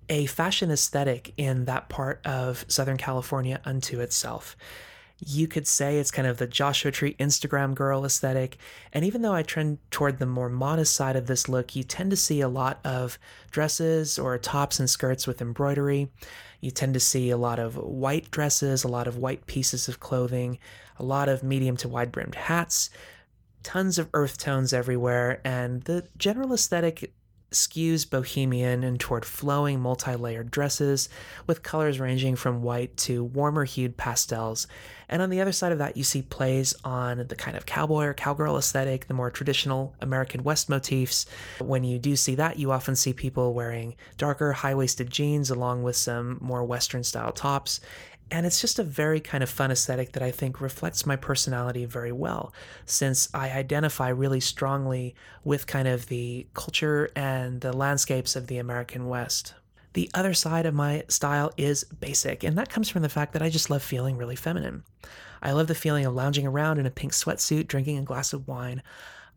a 0.08 0.26
fashion 0.26 0.70
aesthetic 0.70 1.32
in 1.36 1.64
that 1.64 1.88
part 1.88 2.24
of 2.24 2.64
Southern 2.68 2.96
California 2.96 3.60
unto 3.64 4.00
itself. 4.00 4.56
You 5.18 5.48
could 5.48 5.66
say 5.66 5.98
it's 5.98 6.10
kind 6.10 6.28
of 6.28 6.36
the 6.36 6.46
Joshua 6.46 6.90
Tree 6.90 7.16
Instagram 7.18 7.74
girl 7.74 8.04
aesthetic. 8.04 8.58
And 8.92 9.04
even 9.04 9.22
though 9.22 9.32
I 9.32 9.42
trend 9.42 9.78
toward 9.90 10.18
the 10.18 10.26
more 10.26 10.50
modest 10.50 10.94
side 10.94 11.16
of 11.16 11.26
this 11.26 11.48
look, 11.48 11.74
you 11.74 11.82
tend 11.82 12.10
to 12.10 12.16
see 12.16 12.40
a 12.40 12.48
lot 12.48 12.80
of 12.84 13.18
dresses 13.50 14.18
or 14.18 14.36
tops 14.38 14.78
and 14.78 14.88
skirts 14.88 15.26
with 15.26 15.40
embroidery. 15.40 16.10
You 16.66 16.72
tend 16.72 16.94
to 16.94 17.00
see 17.00 17.30
a 17.30 17.36
lot 17.36 17.60
of 17.60 17.76
white 17.76 18.28
dresses, 18.32 18.82
a 18.82 18.88
lot 18.88 19.06
of 19.06 19.18
white 19.18 19.46
pieces 19.46 19.86
of 19.86 20.00
clothing, 20.00 20.58
a 20.98 21.04
lot 21.04 21.28
of 21.28 21.44
medium 21.44 21.76
to 21.76 21.88
wide 21.88 22.10
brimmed 22.10 22.34
hats, 22.34 22.90
tons 23.62 24.00
of 24.00 24.08
earth 24.14 24.36
tones 24.36 24.72
everywhere, 24.72 25.40
and 25.44 25.82
the 25.82 26.08
general 26.16 26.52
aesthetic 26.52 27.14
skews 27.52 28.08
bohemian 28.08 28.82
and 28.82 28.98
toward 28.98 29.24
flowing 29.24 29.80
multi-layered 29.80 30.50
dresses 30.50 31.08
with 31.46 31.62
colors 31.62 32.00
ranging 32.00 32.34
from 32.34 32.62
white 32.62 32.96
to 32.96 33.22
warmer 33.22 33.64
hued 33.64 33.96
pastels. 33.96 34.66
And 35.08 35.22
on 35.22 35.30
the 35.30 35.40
other 35.40 35.52
side 35.52 35.70
of 35.70 35.78
that 35.78 35.96
you 35.96 36.02
see 36.02 36.22
plays 36.22 36.74
on 36.84 37.24
the 37.28 37.36
kind 37.36 37.56
of 37.56 37.64
cowboy 37.64 38.04
or 38.04 38.14
cowgirl 38.14 38.58
aesthetic 38.58 39.06
the 39.06 39.14
more 39.14 39.30
traditional 39.30 39.94
american 40.00 40.42
west 40.42 40.68
motifs. 40.68 41.26
When 41.60 41.84
you 41.84 41.98
do 41.98 42.16
see 42.16 42.34
that 42.34 42.58
you 42.58 42.72
often 42.72 42.96
see 42.96 43.12
people 43.12 43.54
wearing 43.54 43.94
darker 44.18 44.52
high-waisted 44.52 45.08
jeans 45.08 45.50
along 45.50 45.84
with 45.84 45.96
some 45.96 46.38
more 46.40 46.64
western 46.64 47.04
style 47.04 47.32
tops 47.32 47.80
and 48.30 48.44
it's 48.44 48.60
just 48.60 48.78
a 48.78 48.84
very 48.84 49.20
kind 49.20 49.42
of 49.42 49.50
fun 49.50 49.70
aesthetic 49.70 50.12
that 50.12 50.22
I 50.22 50.30
think 50.30 50.60
reflects 50.60 51.06
my 51.06 51.16
personality 51.16 51.84
very 51.84 52.12
well, 52.12 52.52
since 52.84 53.28
I 53.32 53.50
identify 53.50 54.08
really 54.08 54.40
strongly 54.40 55.14
with 55.44 55.66
kind 55.66 55.86
of 55.86 56.06
the 56.06 56.46
culture 56.54 57.10
and 57.14 57.60
the 57.60 57.72
landscapes 57.72 58.34
of 58.34 58.48
the 58.48 58.58
American 58.58 59.08
West. 59.08 59.54
The 59.92 60.10
other 60.12 60.34
side 60.34 60.66
of 60.66 60.74
my 60.74 61.04
style 61.08 61.52
is 61.56 61.84
basic, 61.84 62.44
and 62.44 62.58
that 62.58 62.68
comes 62.68 62.88
from 62.88 63.02
the 63.02 63.08
fact 63.08 63.32
that 63.32 63.42
I 63.42 63.48
just 63.48 63.70
love 63.70 63.82
feeling 63.82 64.16
really 64.16 64.36
feminine. 64.36 64.82
I 65.40 65.52
love 65.52 65.68
the 65.68 65.74
feeling 65.74 66.04
of 66.04 66.14
lounging 66.14 66.46
around 66.46 66.78
in 66.78 66.86
a 66.86 66.90
pink 66.90 67.12
sweatsuit, 67.12 67.68
drinking 67.68 67.98
a 67.98 68.02
glass 68.02 68.32
of 68.32 68.48
wine 68.48 68.82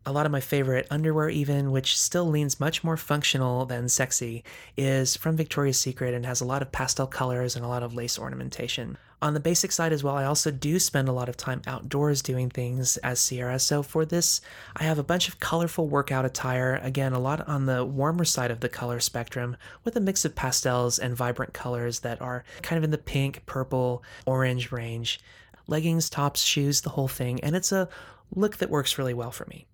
a 0.06 0.12
lot 0.12 0.26
of 0.26 0.32
my 0.32 0.40
favorite 0.40 0.86
underwear, 0.90 1.28
even, 1.28 1.70
which 1.70 1.98
still 1.98 2.24
leans 2.24 2.60
much 2.60 2.82
more 2.82 2.96
functional 2.96 3.66
than 3.66 3.88
sexy, 3.88 4.42
is 4.76 5.16
from 5.16 5.36
Victoria's 5.36 5.78
Secret 5.78 6.14
and 6.14 6.24
has 6.24 6.40
a 6.40 6.46
lot 6.46 6.62
of 6.62 6.72
pastel 6.72 7.06
colors 7.06 7.54
and 7.54 7.64
a 7.64 7.68
lot 7.68 7.82
of 7.82 7.94
lace 7.94 8.18
ornamentation. 8.18 8.96
On 9.22 9.34
the 9.34 9.40
basic 9.40 9.70
side 9.70 9.92
as 9.92 10.02
well, 10.02 10.16
I 10.16 10.24
also 10.24 10.50
do 10.50 10.78
spend 10.78 11.06
a 11.06 11.12
lot 11.12 11.28
of 11.28 11.36
time 11.36 11.60
outdoors 11.66 12.22
doing 12.22 12.48
things 12.48 12.96
as 12.98 13.20
Sierra. 13.20 13.58
So 13.58 13.82
for 13.82 14.06
this, 14.06 14.40
I 14.74 14.84
have 14.84 14.98
a 14.98 15.04
bunch 15.04 15.28
of 15.28 15.38
colorful 15.38 15.88
workout 15.88 16.24
attire. 16.24 16.80
Again, 16.82 17.12
a 17.12 17.18
lot 17.18 17.46
on 17.46 17.66
the 17.66 17.84
warmer 17.84 18.24
side 18.24 18.50
of 18.50 18.60
the 18.60 18.70
color 18.70 18.98
spectrum 18.98 19.58
with 19.84 19.94
a 19.94 20.00
mix 20.00 20.24
of 20.24 20.34
pastels 20.34 20.98
and 20.98 21.14
vibrant 21.14 21.52
colors 21.52 22.00
that 22.00 22.22
are 22.22 22.44
kind 22.62 22.78
of 22.78 22.84
in 22.84 22.90
the 22.90 22.96
pink, 22.96 23.44
purple, 23.44 24.02
orange 24.24 24.72
range. 24.72 25.20
Leggings, 25.66 26.08
tops, 26.08 26.42
shoes, 26.42 26.80
the 26.80 26.90
whole 26.90 27.08
thing. 27.08 27.40
And 27.44 27.54
it's 27.54 27.72
a 27.72 27.90
look 28.34 28.56
that 28.56 28.70
works 28.70 28.96
really 28.96 29.14
well 29.14 29.30
for 29.30 29.44
me. 29.46 29.66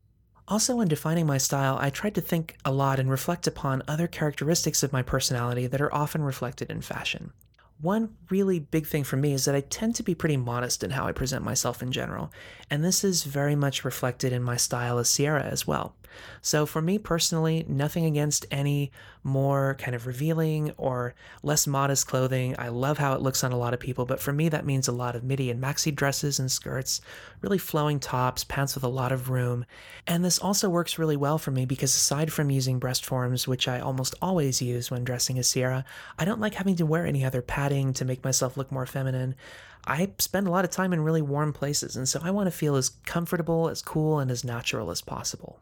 Also, 0.49 0.81
in 0.81 0.87
defining 0.87 1.27
my 1.27 1.39
style, 1.39 1.77
I 1.81 1.91
tried 1.91 2.15
to 2.15 2.21
think 2.21 2.57
a 2.65 2.71
lot 2.71 3.01
and 3.01 3.11
reflect 3.11 3.49
upon 3.49 3.83
other 3.89 4.07
characteristics 4.07 4.85
of 4.85 4.93
my 4.93 5.03
personality 5.03 5.67
that 5.67 5.81
are 5.81 5.93
often 5.93 6.23
reflected 6.23 6.71
in 6.71 6.83
fashion. 6.83 7.33
One 7.81 8.15
really 8.31 8.61
big 8.61 8.87
thing 8.87 9.03
for 9.03 9.17
me 9.17 9.33
is 9.33 9.45
that 9.45 9.57
I 9.57 9.61
tend 9.61 9.97
to 9.97 10.05
be 10.05 10.15
pretty 10.15 10.37
modest 10.37 10.85
in 10.85 10.91
how 10.91 11.07
I 11.07 11.13
present 11.13 11.45
myself 11.45 11.83
in 11.83 11.91
general, 11.91 12.33
and 12.71 12.85
this 12.85 13.03
is 13.03 13.25
very 13.25 13.57
much 13.57 13.85
reflected 13.85 14.33
in 14.33 14.43
my 14.43 14.57
style 14.57 14.99
as 14.99 15.11
Sierra 15.11 15.43
as 15.43 15.67
well. 15.67 15.97
So, 16.43 16.67
for 16.67 16.83
me 16.83 16.99
personally, 16.99 17.65
nothing 17.69 18.05
against 18.05 18.47
any 18.51 18.91
more 19.27 19.75
kind 19.81 19.95
of 19.95 20.07
revealing 20.07 20.73
or 20.77 21.15
less 21.43 21.67
modest 21.67 22.07
clothing. 22.07 22.55
I 22.59 22.69
love 22.69 22.99
how 22.99 23.15
it 23.15 23.21
looks 23.21 23.43
on 23.43 23.51
a 23.51 23.59
lot 23.59 23.75
of 23.75 23.81
people, 23.81 24.07
but 24.07 24.21
for 24.21 24.33
me, 24.33 24.49
that 24.51 24.65
means 24.65 24.87
a 24.87 24.93
lot 24.93 25.17
of 25.17 25.25
midi 25.25 25.51
and 25.51 25.61
maxi 25.61 25.93
dresses 25.93 26.39
and 26.39 26.51
skirts, 26.51 27.01
really 27.41 27.59
flowing 27.59 27.99
tops, 27.99 28.45
pants 28.45 28.77
with 28.77 28.85
a 28.85 28.89
lot 28.89 29.11
of 29.11 29.29
room. 29.29 29.67
And 30.07 30.25
this 30.25 30.39
also 30.39 30.71
works 30.71 30.99
really 30.99 31.17
well 31.17 31.39
for 31.39 31.51
me 31.51 31.67
because 31.67 31.95
aside 31.95 32.33
from 32.33 32.51
using 32.51 32.79
breast 32.79 33.05
forms, 33.05 33.49
which 33.49 33.67
I 33.67 33.81
almost 33.81 34.15
always 34.23 34.63
use 34.63 34.91
when 34.91 35.03
dressing 35.03 35.39
as 35.39 35.49
Sierra, 35.49 35.85
I 36.19 36.25
don't 36.25 36.41
like 36.41 36.55
having 36.55 36.77
to 36.77 36.87
wear 36.87 37.05
any 37.05 37.25
other 37.25 37.43
padding 37.43 37.93
to 37.95 38.05
make 38.05 38.23
myself 38.23 38.57
look 38.57 38.71
more 38.71 38.87
feminine. 38.87 39.35
I 39.87 40.13
spend 40.19 40.47
a 40.47 40.51
lot 40.51 40.65
of 40.65 40.71
time 40.71 40.93
in 40.93 41.01
really 41.01 41.23
warm 41.23 41.53
places, 41.53 41.97
and 41.97 42.09
so 42.09 42.21
I 42.23 42.31
want 42.31 42.47
to 42.49 42.51
feel 42.51 42.77
as 42.77 42.89
comfortable, 42.89 43.69
as 43.69 43.83
cool, 43.83 44.19
and 44.19 44.31
as 44.31 44.45
natural 44.45 44.91
as 44.91 45.01
possible. 45.01 45.61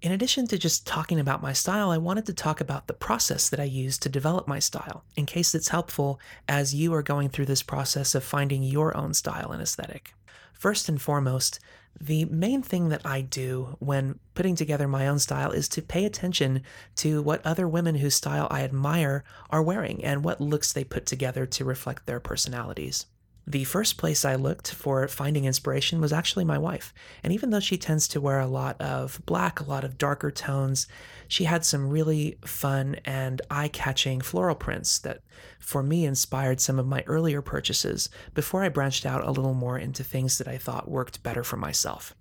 In 0.00 0.12
addition 0.12 0.46
to 0.46 0.58
just 0.58 0.86
talking 0.86 1.18
about 1.18 1.42
my 1.42 1.52
style, 1.52 1.90
I 1.90 1.98
wanted 1.98 2.24
to 2.26 2.32
talk 2.32 2.60
about 2.60 2.86
the 2.86 2.94
process 2.94 3.48
that 3.48 3.58
I 3.58 3.64
use 3.64 3.98
to 3.98 4.08
develop 4.08 4.46
my 4.46 4.60
style, 4.60 5.02
in 5.16 5.26
case 5.26 5.56
it's 5.56 5.70
helpful 5.70 6.20
as 6.46 6.72
you 6.72 6.94
are 6.94 7.02
going 7.02 7.28
through 7.28 7.46
this 7.46 7.64
process 7.64 8.14
of 8.14 8.22
finding 8.22 8.62
your 8.62 8.96
own 8.96 9.12
style 9.12 9.50
and 9.50 9.60
aesthetic. 9.60 10.14
First 10.52 10.88
and 10.88 11.02
foremost, 11.02 11.58
the 12.00 12.26
main 12.26 12.62
thing 12.62 12.90
that 12.90 13.04
I 13.04 13.22
do 13.22 13.76
when 13.80 14.20
putting 14.34 14.54
together 14.54 14.86
my 14.86 15.08
own 15.08 15.18
style 15.18 15.50
is 15.50 15.68
to 15.70 15.82
pay 15.82 16.04
attention 16.04 16.62
to 16.96 17.20
what 17.20 17.44
other 17.44 17.66
women 17.66 17.96
whose 17.96 18.14
style 18.14 18.46
I 18.52 18.62
admire 18.62 19.24
are 19.50 19.64
wearing 19.64 20.04
and 20.04 20.22
what 20.22 20.40
looks 20.40 20.72
they 20.72 20.84
put 20.84 21.06
together 21.06 21.44
to 21.44 21.64
reflect 21.64 22.06
their 22.06 22.20
personalities. 22.20 23.06
The 23.48 23.64
first 23.64 23.96
place 23.96 24.26
I 24.26 24.34
looked 24.34 24.74
for 24.74 25.08
finding 25.08 25.46
inspiration 25.46 26.02
was 26.02 26.12
actually 26.12 26.44
my 26.44 26.58
wife. 26.58 26.92
And 27.22 27.32
even 27.32 27.48
though 27.48 27.60
she 27.60 27.78
tends 27.78 28.06
to 28.08 28.20
wear 28.20 28.40
a 28.40 28.46
lot 28.46 28.78
of 28.78 29.22
black, 29.24 29.58
a 29.58 29.64
lot 29.64 29.84
of 29.84 29.96
darker 29.96 30.30
tones, 30.30 30.86
she 31.28 31.44
had 31.44 31.64
some 31.64 31.88
really 31.88 32.36
fun 32.44 32.96
and 33.06 33.40
eye 33.50 33.68
catching 33.68 34.20
floral 34.20 34.54
prints 34.54 34.98
that, 34.98 35.22
for 35.58 35.82
me, 35.82 36.04
inspired 36.04 36.60
some 36.60 36.78
of 36.78 36.86
my 36.86 37.02
earlier 37.06 37.40
purchases 37.40 38.10
before 38.34 38.64
I 38.64 38.68
branched 38.68 39.06
out 39.06 39.26
a 39.26 39.30
little 39.30 39.54
more 39.54 39.78
into 39.78 40.04
things 40.04 40.36
that 40.36 40.48
I 40.48 40.58
thought 40.58 40.90
worked 40.90 41.22
better 41.22 41.42
for 41.42 41.56
myself. 41.56 42.14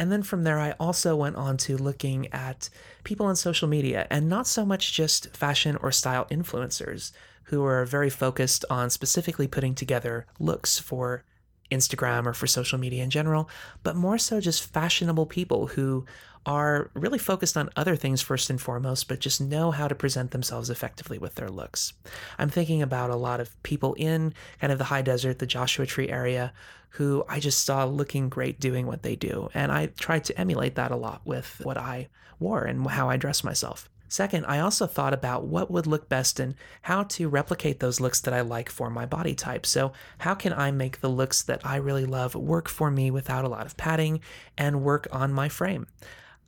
And 0.00 0.10
then 0.10 0.24
from 0.24 0.42
there, 0.42 0.58
I 0.58 0.72
also 0.80 1.14
went 1.14 1.36
on 1.36 1.58
to 1.58 1.76
looking 1.76 2.26
at 2.32 2.68
people 3.04 3.26
on 3.26 3.36
social 3.36 3.68
media 3.68 4.08
and 4.10 4.28
not 4.28 4.48
so 4.48 4.66
much 4.66 4.92
just 4.92 5.36
fashion 5.36 5.78
or 5.80 5.92
style 5.92 6.26
influencers 6.28 7.12
who 7.44 7.64
are 7.64 7.84
very 7.84 8.10
focused 8.10 8.64
on 8.70 8.90
specifically 8.90 9.46
putting 9.46 9.74
together 9.74 10.26
looks 10.38 10.78
for 10.78 11.24
Instagram 11.70 12.26
or 12.26 12.34
for 12.34 12.46
social 12.46 12.78
media 12.78 13.02
in 13.02 13.10
general, 13.10 13.48
but 13.82 13.96
more 13.96 14.18
so 14.18 14.40
just 14.40 14.72
fashionable 14.72 15.26
people 15.26 15.68
who 15.68 16.04
are 16.44 16.90
really 16.94 17.18
focused 17.18 17.56
on 17.56 17.70
other 17.76 17.94
things 17.94 18.20
first 18.20 18.50
and 18.50 18.60
foremost, 18.60 19.06
but 19.08 19.20
just 19.20 19.40
know 19.40 19.70
how 19.70 19.86
to 19.86 19.94
present 19.94 20.32
themselves 20.32 20.70
effectively 20.70 21.18
with 21.18 21.36
their 21.36 21.48
looks. 21.48 21.92
I'm 22.38 22.50
thinking 22.50 22.82
about 22.82 23.10
a 23.10 23.16
lot 23.16 23.40
of 23.40 23.62
people 23.62 23.94
in 23.94 24.34
kind 24.60 24.72
of 24.72 24.78
the 24.78 24.84
high 24.84 25.02
desert, 25.02 25.38
the 25.38 25.46
Joshua 25.46 25.86
Tree 25.86 26.08
area, 26.08 26.52
who 26.90 27.24
I 27.28 27.40
just 27.40 27.64
saw 27.64 27.84
looking 27.84 28.28
great 28.28 28.60
doing 28.60 28.86
what 28.86 29.02
they 29.02 29.16
do. 29.16 29.48
And 29.54 29.70
I 29.70 29.86
tried 29.86 30.24
to 30.24 30.38
emulate 30.38 30.74
that 30.74 30.90
a 30.90 30.96
lot 30.96 31.22
with 31.24 31.60
what 31.62 31.78
I 31.78 32.08
wore 32.38 32.64
and 32.64 32.86
how 32.88 33.08
I 33.08 33.16
dress 33.16 33.44
myself. 33.44 33.88
Second, 34.12 34.44
I 34.44 34.58
also 34.58 34.86
thought 34.86 35.14
about 35.14 35.46
what 35.46 35.70
would 35.70 35.86
look 35.86 36.10
best 36.10 36.38
and 36.38 36.54
how 36.82 37.04
to 37.04 37.30
replicate 37.30 37.80
those 37.80 37.98
looks 37.98 38.20
that 38.20 38.34
I 38.34 38.42
like 38.42 38.68
for 38.68 38.90
my 38.90 39.06
body 39.06 39.34
type. 39.34 39.64
So, 39.64 39.94
how 40.18 40.34
can 40.34 40.52
I 40.52 40.70
make 40.70 41.00
the 41.00 41.08
looks 41.08 41.40
that 41.44 41.64
I 41.64 41.76
really 41.76 42.04
love 42.04 42.34
work 42.34 42.68
for 42.68 42.90
me 42.90 43.10
without 43.10 43.46
a 43.46 43.48
lot 43.48 43.64
of 43.64 43.78
padding 43.78 44.20
and 44.58 44.82
work 44.82 45.08
on 45.12 45.32
my 45.32 45.48
frame? 45.48 45.86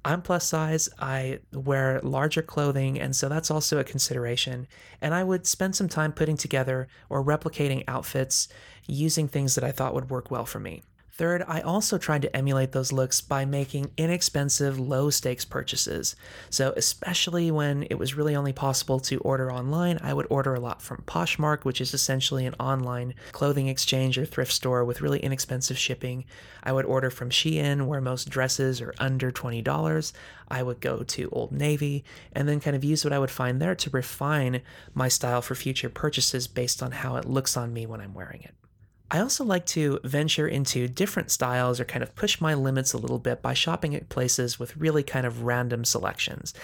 I'm 0.05 0.21
plus 0.21 0.47
size, 0.47 0.91
I 0.99 1.39
wear 1.55 2.03
larger 2.03 2.43
clothing, 2.43 3.01
and 3.01 3.17
so 3.17 3.31
that's 3.31 3.51
also 3.51 3.79
a 3.79 3.85
consideration. 3.85 4.67
And 5.01 5.15
I 5.15 5.25
would 5.25 5.47
spend 5.47 5.75
some 5.75 5.89
time 5.89 6.13
putting 6.13 6.37
together 6.37 6.87
or 7.09 7.25
replicating 7.25 7.83
outfits 7.89 8.47
using 8.87 9.27
things 9.27 9.55
that 9.55 9.65
I 9.65 9.73
thought 9.73 9.95
would 9.95 10.11
work 10.11 10.31
well 10.31 10.45
for 10.45 10.61
me. 10.61 10.83
Third, 11.17 11.45
I 11.47 11.61
also 11.61 11.97
tried 11.97 12.23
to 12.23 12.37
emulate 12.37 12.73
those 12.73 12.91
looks 12.91 13.21
by 13.21 13.45
making 13.45 13.93
inexpensive, 13.97 14.81
low 14.81 15.11
stakes 15.11 15.45
purchases. 15.45 16.17
So, 16.51 16.75
especially 16.77 17.53
when 17.53 17.85
it 17.89 18.01
was 18.01 18.17
really 18.17 18.35
only 18.35 18.53
possible 18.53 18.99
to 18.99 19.21
order 19.21 19.53
online, 19.53 20.01
I 20.03 20.13
would 20.13 20.27
order 20.29 20.57
a 20.57 20.61
lot 20.61 20.83
from 20.83 21.05
Poshmark, 21.07 21.65
which 21.65 21.81
is 21.81 21.95
essentially 21.95 22.47
an 22.47 22.57
online 22.59 23.15
clothing 23.31 23.69
exchange 23.69 24.19
or 24.19 24.25
thrift 24.25 24.51
store 24.51 24.85
with 24.85 25.03
really 25.03 25.21
inexpensive 25.21 25.79
shipping. 25.79 26.25
I 26.65 26.73
would 26.73 26.85
order 26.85 27.11
from 27.11 27.31
Shein, 27.31 27.87
where 27.87 28.01
most 28.01 28.29
dresses 28.29 28.81
are 28.81 28.93
under 28.99 29.31
$20. 29.31 30.13
I 30.49 30.65
would 30.65 30.81
go 30.81 31.05
to 31.05 31.31
Old 31.31 31.53
Navy 31.53 32.03
and 32.33 32.49
then 32.49 32.59
kind 32.59 32.75
of 32.75 32.83
use 32.83 33.05
what 33.05 33.13
I 33.13 33.21
would 33.21 33.31
find 33.31 33.63
there 33.63 33.77
to 33.77 33.91
refine 33.91 34.63
my 34.95 35.07
style 35.07 35.43
for 35.43 35.55
future 35.55 35.89
purchases 35.89 36.49
based 36.49 36.83
on 36.83 36.91
how 36.91 37.15
it 37.15 37.25
looks 37.25 37.57
on 37.57 37.73
me 37.73 37.87
when 37.87 38.01
I'm 38.01 38.15
wearing 38.15 38.43
it. 38.43 38.55
I 39.11 39.21
also 39.21 39.45
like 39.45 39.67
to 39.67 40.01
venture 40.03 40.49
into 40.49 40.89
different 40.89 41.31
styles 41.31 41.79
or 41.79 41.85
kind 41.85 42.03
of 42.03 42.15
push 42.17 42.41
my 42.41 42.55
limits 42.55 42.93
a 42.95 42.99
little 42.99 43.19
bit 43.19 43.43
by 43.43 43.55
shopping 43.55 43.95
at 43.95 44.09
places 44.09 44.59
with 44.59 44.77
really 44.77 45.03
kind 45.03 45.27
of 45.27 45.43
random 45.43 45.85
selections. 45.85 46.55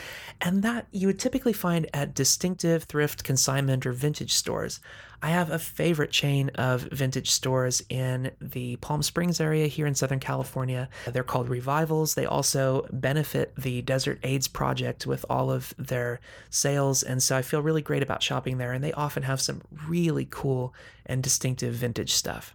And 0.41 0.63
that 0.63 0.87
you 0.91 1.07
would 1.07 1.21
typically 1.21 1.53
find 1.53 1.89
at 1.93 2.15
distinctive 2.15 2.85
thrift, 2.85 3.25
consignment, 3.25 3.87
or 3.87 3.93
vintage 3.93 4.33
stores. 4.33 4.81
I 5.23 5.31
have 5.31 5.51
a 5.51 5.59
favorite 5.59 6.11
chain 6.11 6.51
of 6.55 6.83
vintage 6.83 7.31
stores 7.31 7.83
in 7.91 8.31
the 8.41 8.77
Palm 8.77 9.03
Springs 9.03 9.41
area 9.41 9.67
here 9.67 9.87
in 9.87 9.95
Southern 9.95 10.19
California. 10.19 10.89
They're 11.07 11.23
called 11.23 11.51
Revivals. 11.51 12.15
They 12.15 12.25
also 12.25 12.87
benefit 12.91 13.55
the 13.57 13.83
Desert 13.83 14.19
AIDS 14.23 14.49
Project 14.49 15.07
with 15.07 15.27
all 15.29 15.51
of 15.51 15.75
their 15.77 16.21
sales. 16.49 17.03
And 17.03 17.23
so 17.23 17.37
I 17.37 17.43
feel 17.43 17.61
really 17.61 17.83
great 17.83 18.03
about 18.03 18.23
shopping 18.23 18.57
there. 18.57 18.73
And 18.73 18.83
they 18.83 18.93
often 18.93 19.23
have 19.25 19.43
some 19.43 19.61
really 19.87 20.27
cool 20.31 20.75
and 21.05 21.23
distinctive 21.23 21.75
vintage 21.75 22.15
stuff. 22.15 22.55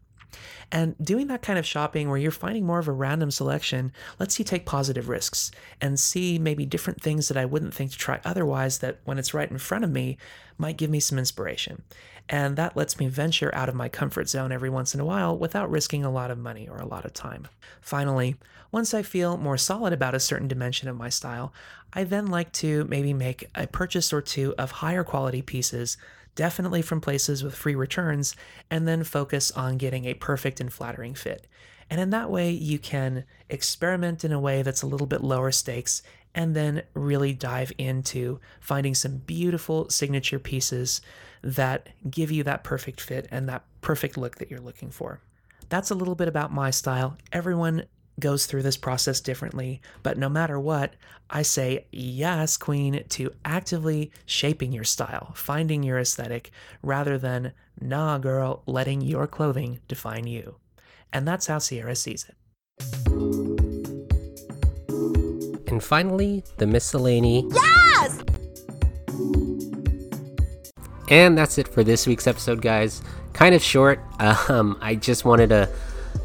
And 0.71 0.95
doing 1.01 1.28
that 1.28 1.41
kind 1.41 1.60
of 1.60 1.65
shopping 1.65 2.10
where 2.10 2.17
you're 2.17 2.32
finding 2.32 2.65
more 2.65 2.80
of 2.80 2.88
a 2.88 2.93
random 2.93 3.32
selection 3.32 3.91
lets 4.19 4.39
you 4.39 4.45
take 4.45 4.65
positive 4.65 5.08
risks 5.08 5.51
and 5.80 5.99
see 5.99 6.39
maybe 6.39 6.65
different 6.65 7.01
things 7.01 7.28
that 7.28 7.38
I 7.38 7.45
wouldn't 7.45 7.73
think 7.73 7.91
to 7.91 7.97
try 7.97 8.19
otherwise 8.25 8.80
that 8.80 8.99
when 9.06 9.17
it's 9.17 9.34
right 9.34 9.49
in 9.49 9.58
front 9.58 9.84
of 9.84 9.91
me 9.91 10.17
might 10.58 10.78
give 10.78 10.89
me 10.89 10.99
some 10.99 11.19
inspiration. 11.19 11.84
And 12.28 12.58
that 12.58 12.76
lets 12.76 13.00
me 13.00 13.08
venture 13.08 13.54
out 13.54 13.70
of 13.70 13.76
my 13.76 13.88
comfort 13.88 14.28
zone 14.30 14.52
every 14.52 14.70
once 14.70 14.94
in 14.94 15.00
a 15.00 15.06
while 15.06 15.38
without 15.38 15.70
risking 15.70 16.04
a 16.04 16.12
lot 16.12 16.32
of 16.32 16.38
money 16.38 16.68
or 16.68 16.78
a 16.78 16.88
lot 16.88 17.06
of 17.06 17.14
time. 17.14 17.48
Finally, 17.82 18.36
once 18.72 18.94
I 18.94 19.04
feel 19.04 19.38
more 19.38 19.58
solid 19.58 19.94
about 19.94 20.16
a 20.16 20.20
certain 20.20 20.48
dimension 20.48 20.90
of 20.90 20.98
my 20.98 21.10
style, 21.10 21.54
I 21.94 22.04
then 22.04 22.28
like 22.28 22.52
to 22.54 22.84
maybe 22.86 23.14
make 23.14 23.46
a 23.54 23.68
purchase 23.68 24.12
or 24.12 24.22
two 24.22 24.56
of 24.58 24.72
higher 24.72 25.04
quality 25.04 25.42
pieces 25.42 25.98
definitely 26.36 26.82
from 26.82 27.02
places 27.02 27.44
with 27.44 27.56
free 27.56 27.76
returns, 27.76 28.36
and 28.70 28.88
then 28.88 29.04
focus 29.04 29.52
on 29.52 29.78
getting 29.78 30.06
a 30.06 30.14
perfect 30.14 30.60
and 30.60 30.72
flattering 30.72 31.16
fit. 31.16 31.48
And 31.90 32.00
in 32.00 32.10
that 32.12 32.30
way, 32.30 32.52
you 32.52 32.78
can 32.78 33.24
experiment 33.50 34.24
in 34.24 34.32
a 34.32 34.40
way 34.40 34.62
that's 34.62 34.82
a 34.82 34.88
little 34.88 35.08
bit 35.08 35.24
lower 35.24 35.52
stakes 35.52 36.02
and 36.34 36.54
then 36.56 36.84
really 36.94 37.32
dive 37.32 37.72
into 37.78 38.40
finding 38.60 38.94
some 38.94 39.18
beautiful 39.18 39.90
signature 39.90 40.40
pieces 40.40 41.00
that 41.45 41.89
give 42.10 42.31
you 42.31 42.43
that 42.43 42.63
perfect 42.63 42.99
fit 42.99 43.27
and 43.29 43.47
that 43.47 43.63
perfect 43.81 44.17
look 44.17 44.38
that 44.38 44.49
you're 44.49 44.60
looking 44.60 44.89
for. 44.89 45.21
That's 45.69 45.91
a 45.91 45.95
little 45.95 46.15
bit 46.15 46.27
about 46.27 46.51
my 46.51 46.71
style. 46.71 47.17
Everyone 47.31 47.86
goes 48.19 48.47
through 48.47 48.63
this 48.63 48.77
process 48.77 49.21
differently, 49.21 49.79
but 50.01 50.17
no 50.17 50.27
matter 50.27 50.60
what, 50.60 50.95
I 51.29 51.43
say 51.43 51.86
yes, 51.91 52.58
queen, 52.58 53.03
to 53.10 53.31
actively 53.43 54.12
shaping 54.25 54.71
your 54.71 54.84
style, 54.84 55.34
finding 55.36 55.84
your 55.84 55.99
aesthetic, 55.99 56.49
rather 56.81 57.17
than 57.17 57.53
nah, 57.79 58.17
girl, 58.17 58.63
letting 58.65 59.01
your 59.01 59.27
clothing 59.27 59.79
define 59.88 60.25
you. 60.25 60.55
And 61.13 61.27
that's 61.27 61.47
how 61.47 61.60
Sierra 61.60 61.95
sees 61.95 62.25
it. 62.27 62.36
And 65.67 65.84
finally, 65.84 66.43
the 66.58 66.65
miscellany. 66.65 67.47
Yes! 67.51 67.85
And 71.10 71.38
that's 71.38 71.58
it 71.58 71.68
for 71.68 71.84
this 71.84 72.08
week's 72.08 72.28
episode, 72.28 72.62
guys. 72.62 73.02
Kind 73.34 73.56
of 73.56 73.62
short. 73.62 74.00
Um, 74.50 74.78
I 74.82 74.96
just 74.96 75.26
wanted 75.26 75.50
to 75.50 75.70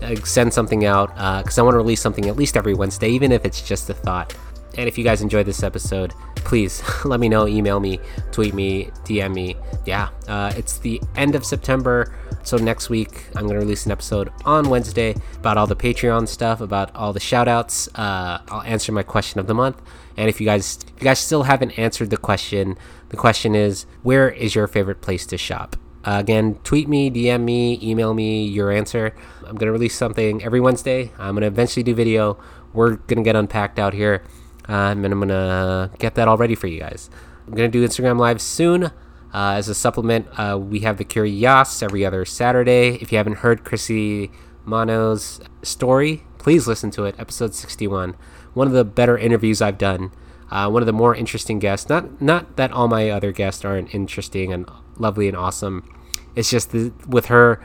uh, 0.02 0.14
send 0.24 0.52
something 0.54 0.84
out 0.84 1.08
because 1.42 1.58
uh, 1.58 1.62
I 1.62 1.64
want 1.64 1.74
to 1.74 1.78
release 1.78 2.00
something 2.00 2.26
at 2.26 2.36
least 2.36 2.56
every 2.56 2.74
Wednesday, 2.74 3.08
even 3.08 3.32
if 3.32 3.44
it's 3.44 3.60
just 3.60 3.90
a 3.90 3.94
thought. 3.94 4.34
And 4.76 4.88
if 4.88 4.96
you 4.96 5.04
guys 5.04 5.22
enjoyed 5.22 5.46
this 5.46 5.62
episode, 5.62 6.12
please 6.36 6.82
let 7.04 7.20
me 7.20 7.28
know, 7.28 7.46
email 7.46 7.80
me, 7.80 8.00
tweet 8.32 8.54
me, 8.54 8.90
DM 9.04 9.34
me. 9.34 9.56
Yeah, 9.86 10.10
uh, 10.28 10.52
it's 10.56 10.78
the 10.78 11.00
end 11.16 11.34
of 11.34 11.44
September. 11.44 12.14
So 12.42 12.56
next 12.56 12.88
week, 12.88 13.26
I'm 13.36 13.42
going 13.42 13.54
to 13.54 13.60
release 13.60 13.86
an 13.86 13.92
episode 13.92 14.30
on 14.44 14.68
Wednesday 14.68 15.14
about 15.36 15.58
all 15.58 15.66
the 15.66 15.76
Patreon 15.76 16.26
stuff, 16.26 16.60
about 16.60 16.94
all 16.94 17.12
the 17.12 17.20
shout 17.20 17.48
outs. 17.48 17.88
Uh, 17.94 18.40
I'll 18.48 18.62
answer 18.62 18.92
my 18.92 19.02
question 19.02 19.40
of 19.40 19.46
the 19.46 19.54
month. 19.54 19.80
And 20.16 20.28
if 20.28 20.40
you 20.40 20.46
guys 20.46 20.78
if 20.94 21.00
you 21.00 21.04
guys 21.04 21.18
still 21.18 21.44
haven't 21.44 21.78
answered 21.78 22.10
the 22.10 22.16
question, 22.16 22.76
the 23.10 23.16
question 23.16 23.54
is 23.54 23.86
where 24.02 24.28
is 24.28 24.54
your 24.54 24.66
favorite 24.66 25.00
place 25.00 25.26
to 25.26 25.38
shop? 25.38 25.76
Uh, 26.02 26.16
again, 26.18 26.58
tweet 26.64 26.88
me, 26.88 27.10
DM 27.10 27.42
me, 27.42 27.78
email 27.82 28.14
me 28.14 28.46
your 28.46 28.70
answer. 28.70 29.14
I'm 29.40 29.56
going 29.56 29.66
to 29.66 29.72
release 29.72 29.94
something 29.94 30.42
every 30.42 30.60
Wednesday. 30.60 31.12
I'm 31.18 31.34
going 31.34 31.42
to 31.42 31.46
eventually 31.46 31.82
do 31.82 31.94
video. 31.94 32.38
We're 32.72 32.96
going 32.96 33.18
to 33.18 33.22
get 33.22 33.36
unpacked 33.36 33.78
out 33.78 33.92
here. 33.92 34.22
Uh, 34.70 34.92
and 34.92 35.04
I'm 35.04 35.18
to 35.28 35.90
get 35.98 36.14
that 36.14 36.28
all 36.28 36.36
ready 36.36 36.54
for 36.54 36.68
you 36.68 36.78
guys. 36.78 37.10
I'm 37.46 37.54
to 37.56 37.68
do 37.68 37.86
Instagram 37.86 38.20
Live 38.20 38.40
soon. 38.40 38.84
Uh, 39.32 39.54
as 39.54 39.68
a 39.68 39.74
supplement, 39.74 40.26
uh, 40.38 40.56
we 40.56 40.80
have 40.80 40.96
the 40.96 41.04
Curious 41.04 41.82
every 41.82 42.04
other 42.04 42.24
Saturday. 42.24 42.98
If 43.00 43.10
you 43.10 43.18
haven't 43.18 43.38
heard 43.38 43.64
Chrissy 43.64 44.30
Mano's 44.64 45.40
story, 45.62 46.22
please 46.38 46.68
listen 46.68 46.92
to 46.92 47.04
it. 47.04 47.16
Episode 47.18 47.54
61. 47.54 48.14
One 48.54 48.68
of 48.68 48.72
the 48.72 48.84
better 48.84 49.18
interviews 49.18 49.60
I've 49.60 49.78
done. 49.78 50.12
Uh, 50.50 50.70
one 50.70 50.82
of 50.82 50.86
the 50.86 50.92
more 50.92 51.14
interesting 51.16 51.58
guests. 51.58 51.88
Not 51.88 52.20
not 52.20 52.56
that 52.56 52.70
all 52.72 52.88
my 52.88 53.10
other 53.10 53.32
guests 53.32 53.64
aren't 53.64 53.94
interesting 53.94 54.52
and 54.52 54.68
lovely 54.98 55.26
and 55.26 55.36
awesome. 55.36 55.88
It's 56.36 56.50
just 56.50 56.70
the, 56.70 56.92
with 57.08 57.26
her, 57.26 57.60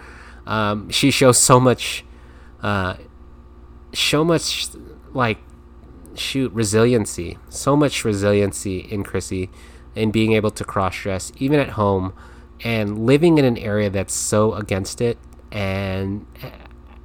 um, 0.48 0.90
she 0.90 1.12
shows 1.12 1.38
so 1.38 1.60
much, 1.60 2.04
uh, 2.62 2.96
so 3.94 4.24
much 4.24 4.70
like 5.14 5.38
shoot 6.20 6.52
resiliency, 6.52 7.38
so 7.50 7.76
much 7.76 8.04
resiliency 8.06 8.80
in 8.80 9.04
Chrissy, 9.04 9.50
in 9.96 10.12
being 10.12 10.34
able 10.34 10.52
to 10.52 10.64
cross 10.64 10.98
dress 10.98 11.32
even 11.38 11.60
at 11.60 11.70
home, 11.70 12.14
and 12.64 13.06
living 13.06 13.38
in 13.38 13.46
an 13.46 13.58
area 13.58 13.90
that's 13.90 14.14
so 14.14 14.54
against 14.54 15.02
it, 15.02 15.18
and 15.52 16.26
eh, 16.42 16.50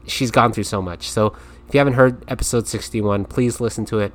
she's 0.07 0.31
gone 0.31 0.53
through 0.53 0.65
so 0.65 0.81
much. 0.81 1.09
So 1.09 1.35
if 1.69 1.75
you 1.75 1.79
haven't 1.79 1.95
heard 1.95 2.25
episode 2.29 2.67
sixty 2.67 3.01
one, 3.01 3.25
please 3.25 3.61
listen 3.61 3.85
to 3.87 3.99
it. 3.99 4.13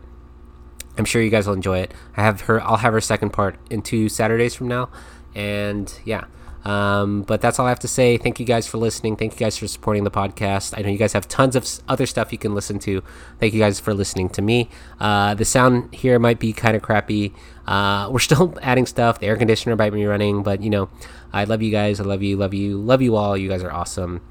I'm 0.97 1.05
sure 1.05 1.21
you 1.21 1.29
guys 1.29 1.47
will 1.47 1.55
enjoy 1.55 1.79
it. 1.79 1.93
I 2.15 2.23
have 2.23 2.41
her. 2.41 2.61
I'll 2.61 2.77
have 2.77 2.93
her 2.93 3.01
second 3.01 3.31
part 3.31 3.57
in 3.69 3.81
two 3.81 4.09
Saturdays 4.09 4.55
from 4.55 4.67
now. 4.67 4.89
And 5.33 5.93
yeah. 6.05 6.25
Um, 6.65 7.21
but 7.21 7.41
that's 7.41 7.59
all 7.59 7.67
I 7.67 7.69
have 7.69 7.79
to 7.79 7.87
say. 7.87 8.17
Thank 8.17 8.39
you 8.39 8.45
guys 8.45 8.65
for 8.65 8.79
listening. 8.79 9.15
Thank 9.15 9.33
you 9.33 9.39
guys 9.39 9.55
for 9.55 9.67
supporting 9.67 10.03
the 10.03 10.11
podcast. 10.11 10.77
I 10.77 10.81
know 10.81 10.89
you 10.89 10.97
guys 10.97 11.13
have 11.13 11.27
tons 11.27 11.55
of 11.55 11.67
other 11.87 12.07
stuff 12.07 12.31
you 12.31 12.39
can 12.39 12.55
listen 12.55 12.79
to. 12.79 13.03
Thank 13.39 13.53
you 13.53 13.59
guys 13.59 13.79
for 13.79 13.93
listening 13.93 14.29
to 14.29 14.41
me. 14.41 14.69
Uh, 14.99 15.35
the 15.35 15.45
sound 15.45 15.93
here 15.93 16.17
might 16.17 16.39
be 16.39 16.53
kind 16.53 16.75
of 16.75 16.81
crappy. 16.81 17.33
Uh, 17.67 18.09
we're 18.11 18.19
still 18.29 18.57
adding 18.61 18.87
stuff. 18.87 19.19
The 19.19 19.27
air 19.27 19.37
conditioner 19.37 19.75
might 19.75 19.91
be 19.91 20.05
running, 20.05 20.41
but 20.41 20.61
you 20.61 20.71
know, 20.71 20.89
I 21.31 21.43
love 21.43 21.61
you 21.61 21.71
guys. 21.71 21.99
I 21.99 22.03
love 22.03 22.23
you, 22.23 22.35
love 22.35 22.53
you, 22.53 22.77
love 22.77 23.01
you 23.01 23.15
all. 23.15 23.37
You 23.37 23.47
guys 23.47 23.63
are 23.63 23.71
awesome. 23.71 24.21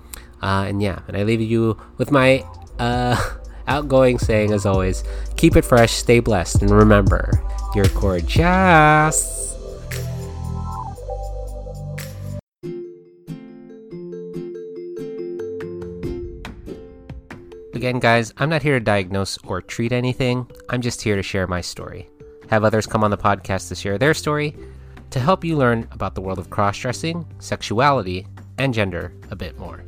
Uh, 0.42 0.66
and 0.68 0.82
yeah, 0.82 1.00
and 1.06 1.16
I 1.16 1.22
leave 1.22 1.40
you 1.40 1.80
with 1.98 2.10
my 2.10 2.44
uh, 2.80 3.16
outgoing 3.68 4.18
saying 4.18 4.52
as 4.52 4.66
always 4.66 5.04
keep 5.36 5.56
it 5.56 5.64
fresh, 5.64 5.92
stay 5.92 6.18
blessed, 6.20 6.62
and 6.62 6.70
remember, 6.70 7.30
you're 7.74 7.88
gorgeous. 7.94 9.53
Again, 17.84 17.98
guys, 17.98 18.32
I'm 18.38 18.48
not 18.48 18.62
here 18.62 18.78
to 18.78 18.82
diagnose 18.82 19.36
or 19.44 19.60
treat 19.60 19.92
anything. 19.92 20.50
I'm 20.70 20.80
just 20.80 21.02
here 21.02 21.16
to 21.16 21.22
share 21.22 21.46
my 21.46 21.60
story. 21.60 22.08
Have 22.48 22.64
others 22.64 22.86
come 22.86 23.04
on 23.04 23.10
the 23.10 23.18
podcast 23.18 23.68
to 23.68 23.74
share 23.74 23.98
their 23.98 24.14
story 24.14 24.56
to 25.10 25.20
help 25.20 25.44
you 25.44 25.58
learn 25.58 25.86
about 25.92 26.14
the 26.14 26.22
world 26.22 26.38
of 26.38 26.48
cross 26.48 26.78
dressing, 26.78 27.26
sexuality, 27.40 28.26
and 28.56 28.72
gender 28.72 29.12
a 29.30 29.36
bit 29.36 29.58
more. 29.58 29.84